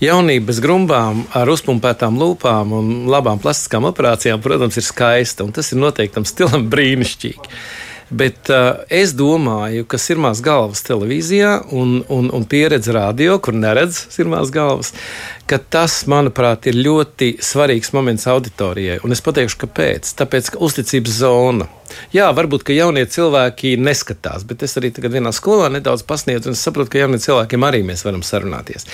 Jaunība 0.00 0.46
bez 0.52 0.60
grumbām, 0.62 1.24
ar 1.36 1.50
uzpumpētām 1.50 2.16
lūpām 2.20 2.72
un 2.78 2.92
labām 3.10 3.40
plastiskām 3.42 3.88
operācijām, 3.90 4.40
protams, 4.42 4.78
ir 4.78 4.86
skaista, 4.86 5.44
un 5.44 5.52
tas 5.52 5.72
ir 5.74 5.82
noteiktam 5.82 6.26
stilam 6.28 6.68
brīnišķīgi. 6.70 7.58
Bet 8.10 8.48
uh, 8.48 8.84
es 8.88 9.12
domāju, 9.12 9.84
ka 9.84 10.00
sirmās 10.00 10.40
galvas 10.44 10.80
televīzijā 10.86 11.50
un, 11.76 11.98
un, 12.08 12.30
un 12.32 12.46
pieredze 12.48 12.94
radio, 12.96 13.36
kur 13.44 13.56
neredz 13.56 14.00
sirmās 14.14 14.52
galvas, 14.54 14.94
ka 15.48 15.60
tas, 15.60 16.00
manuprāt, 16.08 16.70
ir 16.70 16.80
ļoti 16.80 17.34
svarīgs 17.44 17.92
moments 17.92 18.24
auditorijai. 18.30 19.02
Un 19.04 19.12
es 19.12 19.24
pateikšu, 19.24 19.60
kāpēc. 19.66 20.14
Tāpēc, 20.16 20.54
ka 20.54 20.62
uzticības 20.64 21.20
zona. 21.20 21.68
Jā, 22.14 22.28
varbūt, 22.36 22.64
ka 22.68 22.76
jaunie 22.76 23.04
cilvēki 23.08 23.76
neskatās, 23.80 24.44
bet 24.48 24.62
es 24.66 24.76
arī 24.80 24.90
tagad 24.94 25.16
vienā 25.16 25.32
skolā 25.36 25.68
nedaudz 25.72 26.04
pasniedzu, 26.08 26.52
un 26.52 26.58
saprotu, 26.58 26.92
ka 26.92 27.02
jauniem 27.02 27.22
cilvēkiem 27.22 27.66
arī 27.68 27.82
mēs 27.86 28.04
varam 28.06 28.24
sarunāties. 28.26 28.88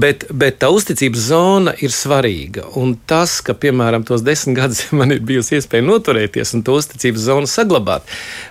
Bet, 0.00 0.26
bet 0.32 0.60
tā 0.62 0.70
uzticības 0.74 1.26
zona 1.30 1.74
ir 1.80 1.94
svarīga. 1.94 2.66
Un 2.80 2.96
tas, 3.10 3.38
ka, 3.44 3.56
piemēram, 3.56 4.04
tos 4.08 4.24
desmit 4.26 4.58
gadus 4.60 4.84
man 5.00 5.16
ir 5.16 5.24
bijusi 5.24 5.58
iespēja 5.58 5.86
noturēties 5.86 6.54
un 6.58 6.66
to 6.66 6.76
uzticības 6.80 7.26
zonu 7.30 7.50
saglabāt, 7.50 8.06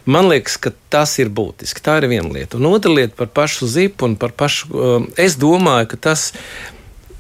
man 0.09 0.29
liekas, 0.31 0.57
ka 0.61 0.73
tas 0.93 1.17
ir 1.21 1.31
būtiski. 1.33 1.83
Tā 1.85 1.99
ir 2.01 2.09
viena 2.11 2.33
lieta. 2.33 2.59
Un 2.59 2.69
otra 2.71 2.93
lieta 2.93 3.15
par 3.17 3.31
pašu 3.41 3.69
zipu 3.69 4.09
un 4.09 4.17
par 4.19 4.33
pašu. 4.37 4.69
Um, 4.73 5.07
es 5.19 5.37
domāju, 5.39 5.91
ka 5.93 6.03
tas 6.09 6.29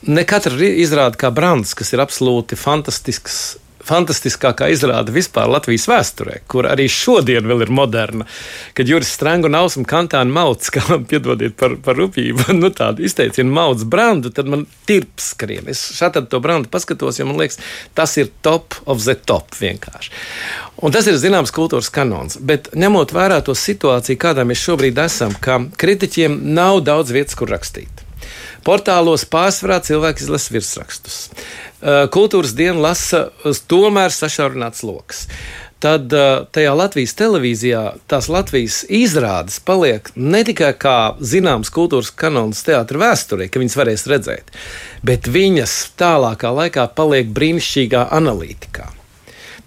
ne 0.07 0.23
katra 0.27 0.69
izrāda 0.69 1.19
kā 1.19 1.31
brands, 1.33 1.75
kas 1.77 1.93
ir 1.93 2.03
absolūti 2.03 2.57
fantastisks. 2.59 3.59
Fantastiskākā 3.85 4.67
izrāde 4.73 5.13
vispār 5.15 5.49
Latvijas 5.49 5.87
vēsturē, 5.89 6.41
kur 6.51 6.67
arī 6.69 6.89
šodien 6.91 7.47
vēl 7.47 7.63
ir 7.65 7.71
moderna. 7.73 8.27
Kad 8.77 8.89
Juris 8.91 9.11
Strangu 9.15 9.49
un 9.49 9.85
kantāna 9.87 10.31
mauts, 10.31 10.69
kā 10.73 10.83
man 10.89 11.05
piedodiet 11.09 11.55
par, 11.55 11.77
par 11.83 11.95
rūpību, 11.95 12.51
nu 12.61 12.69
tādu 12.75 13.05
izteicienu 13.07 13.51
mauts 13.53 13.83
brandu, 13.83 14.29
tad 14.29 14.51
man 14.51 14.65
tirps 14.89 15.31
skrien. 15.33 15.69
Es 15.71 15.81
šādi 15.97 16.25
to 16.29 16.41
brandu 16.43 16.69
paskatos, 16.69 17.19
jo 17.19 17.29
man 17.29 17.39
liekas, 17.39 17.59
tas 17.95 18.17
ir 18.17 18.31
top 18.41 18.75
of 18.85 19.03
the 19.05 19.15
top 19.15 19.55
vienkārši. 19.59 20.11
Un 20.83 20.95
tas 20.95 21.07
ir 21.07 21.17
zināms 21.19 21.53
kultūras 21.55 21.91
kanons. 21.91 22.37
Bet 22.39 22.71
ņemot 22.75 23.15
vērā 23.15 23.41
to 23.43 23.55
situāciju, 23.55 24.19
kādā 24.19 24.45
mēs 24.47 24.61
šobrīd 24.63 24.99
esam, 25.05 25.35
ka 25.39 25.61
kritiķiem 25.79 26.39
nav 26.55 26.83
daudz 26.87 27.15
vietas, 27.15 27.35
kur 27.39 27.51
rakstīt. 27.51 28.08
Portālos 28.65 29.25
pārsvarā 29.29 29.79
cilvēki 29.85 30.25
izlasa 30.25 30.55
virsrakstus. 30.55 31.17
Kultūras 32.13 32.53
diena 32.57 32.89
lasa 32.89 33.29
tomēr 33.71 34.13
sašaurināts 34.13 34.83
lokus 34.83 35.27
tad 35.79 36.11
tajā 36.51 36.73
Latvijas 36.75 37.15
televīzijā 37.15 37.83
tās 38.11 38.27
Latvijas 38.31 38.81
izrādes 38.91 39.61
paliek 39.63 40.11
ne 40.15 40.43
tikai 40.47 40.73
kā 40.79 40.97
zināms 41.23 41.71
kultūras 41.71 42.11
kanons 42.11 42.65
teātris 42.67 42.99
vēsturē, 42.99 43.47
ka 43.47 43.63
viņas 43.63 43.79
varēs 43.79 44.07
redzēt, 44.11 44.51
bet 45.07 45.31
viņas 45.31 45.79
tālākā 45.99 46.51
laikā 46.61 46.89
paliek 46.99 47.31
brīnišķīgā 47.35 48.09
analītikā. 48.19 48.89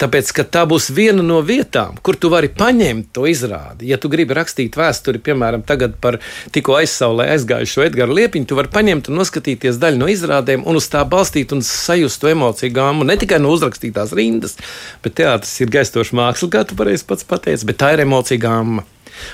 Tāpēc, 0.00 0.30
ka 0.36 0.44
tā 0.44 0.62
būs 0.68 0.88
viena 0.94 1.24
no 1.24 1.40
vietām, 1.44 1.96
kur 2.04 2.16
tu 2.20 2.30
vari 2.32 2.48
paņemt 2.52 3.10
to 3.16 3.26
izrādi. 3.30 3.88
Ja 3.90 3.98
tu 4.00 4.10
gribi 4.12 4.36
rakstīt 4.36 4.78
vēsturi, 4.78 5.20
piemēram, 5.24 5.64
par 6.02 6.18
tikko 6.54 6.78
aizsaulē 6.80 7.28
aizgājušo 7.34 7.84
Edgars 7.86 8.16
Liepiņu, 8.16 8.48
tu 8.48 8.58
vari 8.58 8.72
paņemt 8.72 9.10
un 9.10 9.20
noskatīties 9.20 9.80
daļu 9.82 10.02
no 10.02 10.08
izrādēm 10.12 10.66
un 10.68 10.80
uz 10.80 10.88
tā 10.92 11.04
balstīt 11.08 11.54
un 11.56 11.64
sajust 11.66 12.22
to 12.22 12.32
emociju 12.32 12.74
gāmu. 12.76 13.08
Ne 13.08 13.18
tikai 13.20 13.40
no 13.42 13.52
uzrakstītās 13.56 14.14
rindas, 14.16 14.58
bet 15.04 15.18
teātris 15.20 15.60
ir 15.64 15.72
gaistoša 15.72 16.18
māksla, 16.18 16.52
kā 16.56 16.66
tu 16.68 16.78
pareizi 16.78 17.08
pats 17.08 17.28
pateici, 17.28 17.68
bet 17.68 17.80
tā 17.82 17.94
ir 17.96 18.06
emocija 18.06 18.42
gāma. 18.42 18.86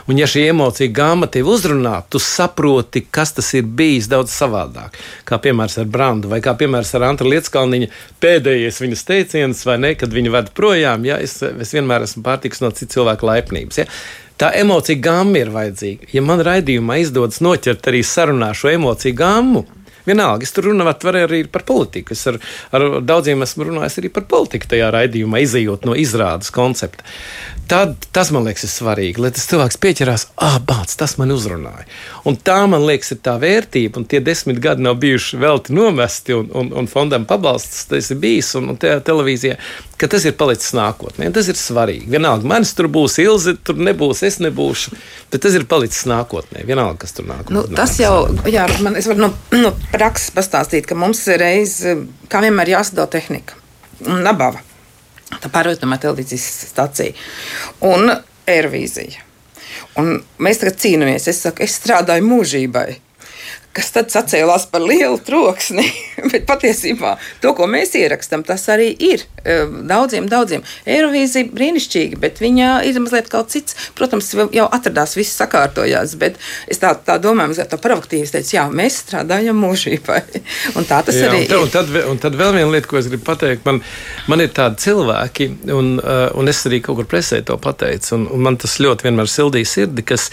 Un, 0.09 0.19
ja 0.21 0.29
šī 0.29 0.47
emocija 0.53 0.91
gama 0.95 1.29
tevi 1.31 1.49
uzrunā, 1.53 2.01
tu 2.11 2.21
saproti, 2.23 3.05
kas 3.11 3.35
tas 3.37 3.51
ir 3.59 3.67
bijis 3.79 4.09
daudz 4.11 4.35
savādāk. 4.35 4.97
Kā 5.29 5.41
piemērs 5.43 5.79
ar 5.83 5.91
Brandu, 5.91 6.31
vai 6.33 6.41
kā 6.45 6.55
piemērs 6.59 6.95
ar 6.99 7.09
Antru 7.09 7.31
Lietskalniņu 7.33 7.91
pēdējais 8.23 8.81
viņas 8.85 9.05
teiciens, 9.09 9.65
vai 9.69 9.79
ne, 9.83 9.95
kad 9.99 10.15
viņa 10.15 10.35
ved 10.35 10.55
projām. 10.57 11.07
Ja, 11.09 11.21
es, 11.23 11.39
es 11.43 11.75
vienmēr 11.77 12.07
esmu 12.09 12.25
pārtiks 12.27 12.65
no 12.65 12.73
citu 12.75 12.99
cilvēku 12.99 13.29
laipnības. 13.29 13.83
Ja. 13.83 13.89
Tā 14.39 14.53
emocija 14.55 15.01
gama 15.03 15.41
ir 15.41 15.49
vajadzīga. 15.51 16.13
Ja 16.15 16.23
man 16.23 16.39
raidījumā 16.47 17.01
izdodas 17.03 17.41
noķert 17.43 17.89
arī 17.91 18.05
sarunā 18.07 18.53
šo 18.55 18.71
emociju 18.71 19.17
gamu, 19.19 19.65
Vienalga, 20.09 20.47
es 20.47 20.55
tur 20.57 20.71
runāju 20.71 21.13
arī 21.23 21.43
par 21.53 21.67
politiku. 21.69 22.17
Es 22.17 22.25
ar, 22.31 22.39
ar 22.73 22.87
daudziem 23.05 23.45
esmu 23.45 23.69
runājis 23.69 24.01
arī 24.01 24.13
par 24.15 24.27
politiku 24.31 24.71
tajā 24.73 24.91
raidījumā, 24.95 25.43
izējot 25.45 25.87
no 25.89 25.97
izrādes 25.99 26.53
koncepta. 26.55 27.05
Tad, 27.69 28.07
tas 28.17 28.31
man 28.33 28.47
liekas, 28.49 28.65
ir 28.65 28.71
svarīgi, 28.73 29.21
lai 29.21 29.31
tas 29.37 29.45
cilvēks 29.51 29.77
pieķerās, 29.83 30.23
ah, 30.41 30.57
bāc, 30.65 30.95
tas 30.97 31.19
man 31.21 31.35
uzrunāja. 31.35 31.85
Un 32.25 32.39
tā, 32.41 32.63
man 32.71 32.87
liekas, 32.89 33.13
ir 33.13 33.21
tā 33.27 33.35
vērtība, 33.43 34.01
un 34.01 34.07
tie 34.09 34.23
desmit 34.25 34.63
gadi 34.65 34.87
nav 34.87 34.97
bijuši 35.03 35.37
velti 35.43 35.77
nomesti, 35.77 36.33
un, 36.39 36.49
un, 36.57 36.71
un 36.81 36.89
fondam 36.89 37.27
pabalsts 37.29 37.85
tas 37.91 38.09
ir 38.15 38.23
bijis, 38.23 38.55
un, 38.57 38.71
un 38.73 38.81
te, 38.81 38.95
televīzijā, 39.05 39.59
ka 39.99 40.09
tas 40.11 40.25
ir 40.29 40.37
palicis 40.39 40.73
nākotnē. 40.79 41.29
Tas 41.35 41.51
ir 41.51 41.59
svarīgi. 41.59 42.07
Vienalga, 42.13 42.47
manis 42.49 42.75
tur 42.79 42.89
būs 42.93 43.19
ilzi, 43.23 43.57
tur 43.67 43.81
nebūs, 43.83 44.23
es 44.29 44.39
nebūšu, 44.45 44.95
bet 45.33 45.43
tas 45.45 45.57
ir 45.59 45.67
palicis 45.71 46.07
nākotnē. 46.11 46.63
Vienalga, 46.69 47.01
kas 47.03 47.17
tur 47.17 47.29
nāk. 47.29 47.51
Nu, 47.55 47.65
tas 47.75 47.97
jau, 48.01 48.29
jā, 48.49 48.69
man, 48.85 48.99
es 49.01 49.11
varu 49.11 49.27
no, 49.27 49.33
no 49.59 49.75
prakses 49.93 50.33
pastāstīt, 50.37 50.89
ka 50.89 50.99
mums 50.99 51.25
ir 51.31 51.43
reiz, 51.43 51.81
kā 52.31 52.43
vienmēr 52.45 52.77
jāsadala 52.77 53.11
tehnika 53.19 53.59
un 54.07 54.23
nabava 54.23 54.63
tā 55.43 55.51
pārvietojamā 55.53 55.99
televīzijas 56.01 56.47
stacija 56.71 57.13
un 57.85 58.13
aervīzija. 58.49 59.27
Un 60.01 60.15
mēs 60.43 60.61
tagad 60.63 60.79
cīnāmies. 60.81 61.27
Es 61.31 61.43
saku, 61.45 61.65
es 61.67 61.77
strādāju 61.79 62.25
mūžībai 62.27 62.87
kas 63.77 63.91
tad 63.95 64.11
sacēlās 64.13 64.67
par 64.73 64.83
lielu 64.85 65.19
troksni. 65.25 65.85
Bet 66.33 66.47
patiesībā 66.49 67.17
to, 67.43 67.53
ko 67.57 67.69
mēs 67.71 67.95
ierakstām, 67.99 68.43
tas 68.47 68.65
arī 68.73 68.89
ir 68.93 69.23
e, 69.45 69.61
daudziem, 69.89 70.29
daudziem. 70.31 70.65
Eirovīzija 70.89 71.51
brīnišķīga, 71.55 72.19
bet 72.21 72.41
viņa 72.43 72.71
ir 72.89 72.99
mazliet 73.03 73.29
kaut 73.33 73.53
cits. 73.55 73.77
Protams, 73.99 74.31
jau 74.55 74.67
atradās, 74.75 75.15
viss 75.19 75.37
sakārtojās, 75.39 76.17
bet 76.21 76.39
es 76.71 76.83
tā, 76.83 76.93
tā 77.07 77.19
domāju, 77.23 77.53
mazliet 77.53 77.71
tā 77.73 77.79
provokatīvi 77.83 78.31
teicu, 78.33 78.57
jā, 78.57 78.65
mēs 78.73 78.99
strādājam 79.05 79.61
mūžībai. 79.63 80.21
Un 80.77 80.89
tā 80.89 81.01
tas 81.07 81.17
jā, 81.17 81.29
arī 81.31 81.45
un, 81.45 81.47
ir. 81.47 81.57
Un 81.63 81.73
tad, 81.73 81.93
un 82.13 82.23
tad 82.23 82.39
vēl 82.39 82.57
viena 82.59 82.73
lieta, 82.73 82.91
ko 82.91 82.99
es 83.01 83.11
gribu 83.11 83.29
pateikt, 83.29 83.65
man, 83.69 83.81
man 84.31 84.43
ir 84.45 84.51
tādi 84.57 84.83
cilvēki, 84.89 85.51
un, 85.75 85.95
uh, 86.03 86.27
un 86.39 86.51
es 86.51 86.65
arī 86.69 86.83
kaut 86.85 87.01
kur 87.01 87.09
presē 87.11 87.41
to 87.47 87.57
pateicu, 87.63 88.17
un, 88.19 88.27
un 88.35 88.45
man 88.49 88.59
tas 88.61 88.79
ļoti 88.83 89.09
vienmēr 89.09 89.31
sildīja 89.31 89.71
sirdi, 89.77 90.05
kas 90.09 90.29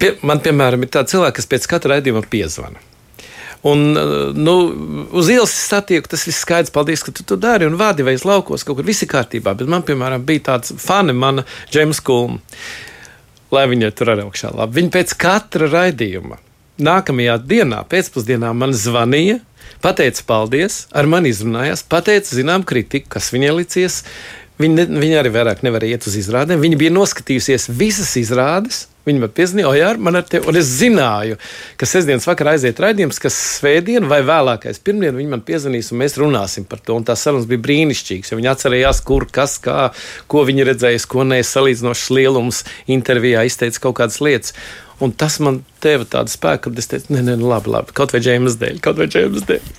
Pie, 0.00 0.12
man, 0.26 0.42
piemēram, 0.44 0.84
ir 0.84 0.92
tādi 0.92 1.14
cilvēki, 1.14 1.38
kas 1.38 1.48
pēc 1.52 1.66
katra 1.70 1.96
raidījuma 1.96 2.24
piezvana. 2.30 2.82
Un, 3.66 3.80
nu, 4.36 4.54
uz 5.16 5.30
ielas 5.32 5.54
satieku, 5.56 6.10
tas 6.12 6.26
viss 6.28 6.44
skaidrs, 6.44 6.70
paldies, 6.74 7.02
ka 7.02 7.14
tu 7.14 7.24
to 7.26 7.38
dari. 7.40 7.66
Un 7.66 7.78
vādi 7.80 8.04
vai 8.06 8.14
es 8.14 8.26
laukos, 8.28 8.62
kaut 8.66 8.78
kur 8.78 8.86
viss 8.86 9.02
ir 9.02 9.10
kārtībā. 9.10 9.56
Bet 9.58 9.70
man, 9.72 9.82
piemēram, 9.86 10.22
bija 10.26 10.44
tāds 10.52 10.74
fani, 10.78 11.16
mana 11.16 11.46
Džeims 11.72 12.02
Kulma. 12.04 12.38
Lai 13.54 13.64
viņa 13.70 13.90
tur 13.96 14.12
arī 14.12 14.26
augšā 14.26 14.52
labi. 14.54 14.80
Viņa 14.80 14.92
pēc 14.94 15.14
katra 15.22 15.70
raidījuma 15.72 16.38
nākamajā 16.82 17.36
dienā, 17.48 17.82
pēcpusdienā, 17.88 18.50
man 18.54 18.74
zvanīja, 18.76 19.38
pateica 19.82 20.26
paldies, 20.28 20.84
ar 20.94 21.08
mani 21.08 21.32
izrunājās, 21.32 21.86
pateica 21.88 22.36
zinām 22.36 22.66
kritiku, 22.66 23.14
kas 23.16 23.32
viņai 23.32 23.54
licies. 23.62 24.02
Viņa, 24.60 24.86
viņa 24.92 25.22
arī 25.22 25.32
vairāk 25.32 25.64
nevarēja 25.66 25.98
iet 25.98 26.06
uz 26.08 26.18
izrādēm. 26.20 26.60
Viņa 26.62 26.78
bija 26.80 26.92
noskatījusies 26.94 27.70
visas 27.76 28.14
izrādes 28.20 28.86
Viņi 29.06 29.20
man 29.22 29.30
piezīmēja, 29.30 29.66
oh, 29.70 29.76
jā, 29.78 29.90
man 30.02 30.18
ar 30.18 30.24
tevi, 30.26 30.48
un 30.50 30.56
es 30.58 30.66
zināju, 30.80 31.36
ka 31.78 31.86
sestdienas 31.86 32.24
vakarā 32.26 32.56
aiziet 32.56 32.80
raidījums, 32.82 33.20
kas 33.22 33.36
svētdien 33.60 34.08
vai 34.10 34.18
vēlākais 34.26 34.80
pirmdien 34.82 35.14
viņi 35.14 35.30
man 35.30 35.44
piezvanīs, 35.46 35.92
un 35.94 36.00
mēs 36.02 36.18
runāsim 36.18 36.66
par 36.66 36.82
to. 36.82 36.96
Un 36.98 37.06
tās 37.06 37.22
sarunas 37.22 37.46
bija 37.46 37.62
brīnišķīgas, 37.68 38.32
jo 38.32 38.40
viņi 38.40 38.50
atcerējās, 38.50 39.04
kur, 39.06 39.28
kas, 39.30 39.60
kā, 39.62 39.92
ko 40.26 40.42
viņi 40.48 40.66
redzējis, 40.72 41.06
ko 41.12 41.22
nē, 41.22 41.38
salīdzinošs 41.46 42.10
lielums 42.18 42.64
intervijā 42.90 43.46
izteica 43.46 43.86
kaut 43.86 44.00
kādas 44.02 44.18
lietas. 44.26 44.58
Un 44.98 45.14
tas 45.14 45.38
man 45.44 45.62
deva 45.84 46.08
tādu 46.08 46.32
spēku, 46.32 46.72
ka 46.72 46.82
es 46.82 46.90
teicu, 46.90 47.14
nē, 47.14 47.22
nē, 47.28 47.38
nu, 47.38 47.46
labi, 47.52 47.70
labi, 47.70 47.94
kaut 47.94 48.16
vai 48.16 48.24
džēmas 48.26 48.58
dēļ, 48.58 48.82
kaut 48.82 48.98
vai 48.98 49.06
džēmas 49.12 49.46
dēļ. 49.46 49.74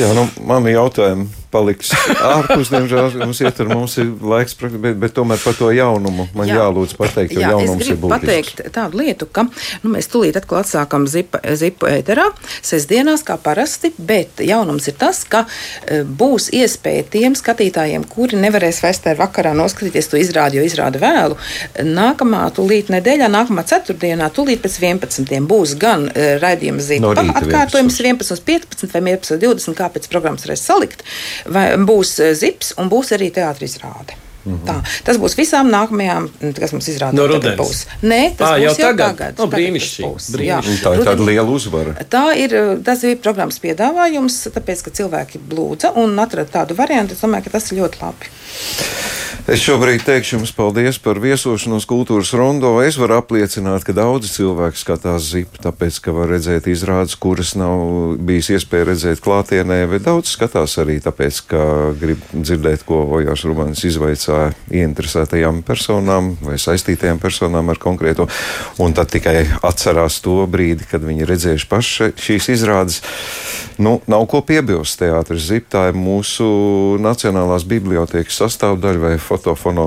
Jā, 0.00 0.14
nu, 0.16 0.30
man 0.48 0.72
jautājumi 0.72 1.43
paliks 1.54 1.92
ārpus, 2.34 2.70
diemžēl 2.72 3.18
mums 3.22 3.40
iet 3.44 3.60
ar 3.62 3.70
mums 3.70 3.96
ir 4.02 4.10
laiks, 4.34 4.56
bet, 4.58 4.94
bet 5.00 5.14
tomēr 5.16 5.40
par 5.42 5.56
to 5.58 5.70
jaunumu 5.74 6.26
man 6.36 6.50
jā. 6.50 6.58
jālūdz 6.60 6.96
pateikt, 6.98 7.36
jo 7.36 7.44
jā, 7.44 7.52
jaunums 7.54 7.88
ir 7.88 7.98
būtisks. 8.00 8.24
pateikt 8.26 8.62
tādu 8.74 9.00
lietu, 9.02 9.28
ka 9.30 9.46
nu, 9.46 9.92
mēs 9.94 10.10
tūlīt 10.12 10.38
atkal 10.40 10.62
atsākam 10.62 11.06
zipa, 11.10 11.40
zipu 11.58 11.88
ēterā, 11.90 12.26
sestdienās 12.64 13.24
kā 13.26 13.36
parasti, 13.42 13.92
bet 13.98 14.42
jaunums 14.44 14.88
ir 14.90 14.98
tas, 15.00 15.22
ka 15.28 15.44
e, 15.44 16.02
būs 16.04 16.50
iespēja 16.56 17.06
tiem 17.14 17.38
skatītājiem, 17.38 18.06
kuri 18.10 18.40
nevarēs 18.42 18.82
vēstē 18.84 19.14
vakarā 19.20 19.54
noskatīties 19.58 20.10
to 20.10 20.20
izrādi, 20.20 20.60
jo 20.60 20.66
izrāda 20.66 21.02
vēlu, 21.02 21.38
nākamā 21.84 22.44
tūlīt 22.56 22.90
nedēļā, 22.94 23.30
nākamā 23.32 23.66
ceturtdienā, 23.70 24.30
tūlīt 24.34 24.64
pēc 24.64 24.80
11. 24.82 25.34
būs 25.48 25.76
gan 25.80 26.08
uh, 26.10 26.34
raidījuma 26.42 26.84
zipa 26.84 27.14
no 27.14 27.14
atkārtojums 27.38 28.00
11, 28.00 28.44
15 28.44 28.94
vai 28.94 29.04
11, 29.14 29.38
20, 29.42 29.78
kā 29.78 29.90
pēc 29.94 30.08
programmas 30.12 30.46
varēs 30.46 30.64
salikt 30.64 31.04
vai 31.46 31.70
būs 31.76 32.18
eh, 32.20 32.34
zips 32.38 32.74
un 32.80 32.92
būs 32.92 33.14
arī 33.16 33.30
teātris 33.34 33.76
izrāde. 33.78 34.20
Mm 34.44 34.52
-hmm. 34.52 34.66
Tā, 34.68 34.74
tas 35.04 35.16
būs 35.16 35.36
visām 35.38 35.70
nākamajām, 35.72 36.28
kas 36.60 36.72
mums 36.72 36.88
izrādās. 36.88 37.16
No 37.16 37.26
rudens. 37.26 37.86
Nē, 38.02 38.36
tas 38.36 38.50
à, 38.50 38.58
būs 38.58 38.62
jau 38.62 38.74
tagad. 38.76 39.16
tagad. 39.16 39.38
No, 39.38 39.46
brīnišķīgi. 39.46 40.82
Tā 40.84 40.94
ir 40.94 41.04
tāda 41.08 41.24
liela 41.24 41.48
uzvara. 41.48 41.94
Tā 42.10 42.36
ir, 42.36 42.50
tas 42.84 43.02
ir 43.04 43.16
programmas 43.16 43.58
piedāvājums, 43.58 44.48
tāpēc, 44.52 44.82
ka 44.84 44.90
cilvēki 44.90 45.40
lūdza 45.50 45.94
un 45.96 46.18
atrada 46.18 46.50
tādu 46.58 46.76
variantu. 46.76 47.14
Es 47.14 47.20
domāju, 47.20 47.44
ka 47.44 47.50
tas 47.50 47.72
ir 47.72 47.78
ļoti 47.78 48.02
labi. 48.02 48.26
Es 49.44 49.60
šobrīd 49.60 50.00
teikšu 50.00 50.38
jums 50.38 50.54
paldies 50.56 50.96
par 51.04 51.18
viesošanos 51.20 51.84
kultūras 51.84 52.30
rondo. 52.32 52.70
Es 52.80 52.96
varu 52.96 53.18
apliecināt, 53.18 53.82
ka 53.84 53.92
daudzi 53.92 54.30
cilvēki 54.32 54.80
skatās 54.80 55.26
zipu, 55.34 55.58
tāpēc, 55.60 55.98
ka 56.00 56.14
var 56.16 56.30
redzēt 56.32 56.64
izrādes, 56.72 57.12
kuras 57.20 57.50
nav 57.60 58.14
bijis 58.24 58.48
iespēja 58.56 58.86
redzēt 58.88 59.20
klātienē, 59.20 59.82
bet 59.90 60.06
daudz 60.06 60.32
skatās 60.32 60.78
arī 60.80 60.96
tāpēc, 61.04 61.42
ka 61.50 61.66
grib 62.00 62.24
dzirdēt, 62.32 62.86
ko 62.88 63.02
Ojārs 63.18 63.44
Rubans 63.44 63.84
izvaicāja 63.84 64.54
ieinteresētajām 64.72 65.60
personām 65.68 66.32
vai 66.40 66.56
saistītajām 66.56 67.20
personām 67.20 67.68
ar 67.68 67.82
konkrēto, 67.84 68.24
un 68.80 68.96
tad 68.96 69.12
tikai 69.12 69.42
atcerās 69.60 70.22
to 70.24 70.38
brīdi, 70.48 70.88
kad 70.88 71.04
viņi 71.04 71.28
redzējuši 71.28 71.68
paši 71.68 72.10
šīs 72.16 72.48
izrādes. 72.56 73.04
Nu, 73.76 73.98
nav 74.06 74.24
ko 74.30 74.40
piebilst. 74.46 75.00
Teātris 75.00 75.48
Zip, 75.50 75.66
tā 75.72 75.88
ir 75.90 75.96
mūsu 75.98 76.44
Nacionālās 77.02 77.64
bibliotēkas 77.68 78.38
sastāvdaļa 78.44 79.02
vai 79.02 79.14
fotofono 79.34 79.86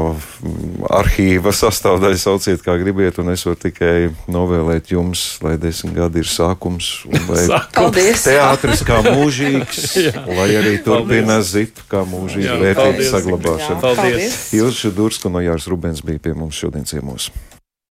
arhīva 0.92 1.54
sastāvdaļa, 1.56 2.20
sauciet, 2.20 2.62
kā 2.66 2.76
gribiet. 2.80 3.20
Un 3.22 3.32
es 3.34 3.46
varu 3.48 3.60
tikai 3.62 4.10
novēlēt 4.32 4.92
jums, 4.94 5.26
lai 5.46 5.56
desmit 5.62 5.96
gadi 5.98 6.24
ir 6.24 6.30
sākums. 6.30 6.92
Paldies! 7.78 8.28
Teātris 8.28 8.84
kā 8.88 9.02
mūžīgs, 9.16 9.98
lai 10.28 10.50
arī 10.60 10.78
turpina 10.86 11.40
Zip 11.46 11.80
kā 11.92 12.04
mūžīga 12.08 12.58
vērtības 12.64 13.14
saglabāšana. 13.16 13.84
Paldies! 13.84 14.42
Ilša 14.58 14.94
Durska 14.98 15.32
no 15.32 15.44
Jārs 15.44 15.70
Rubens 15.72 16.04
bija 16.06 16.28
pie 16.28 16.36
mums 16.38 16.60
šodien 16.60 16.88
ciemos. 16.88 17.32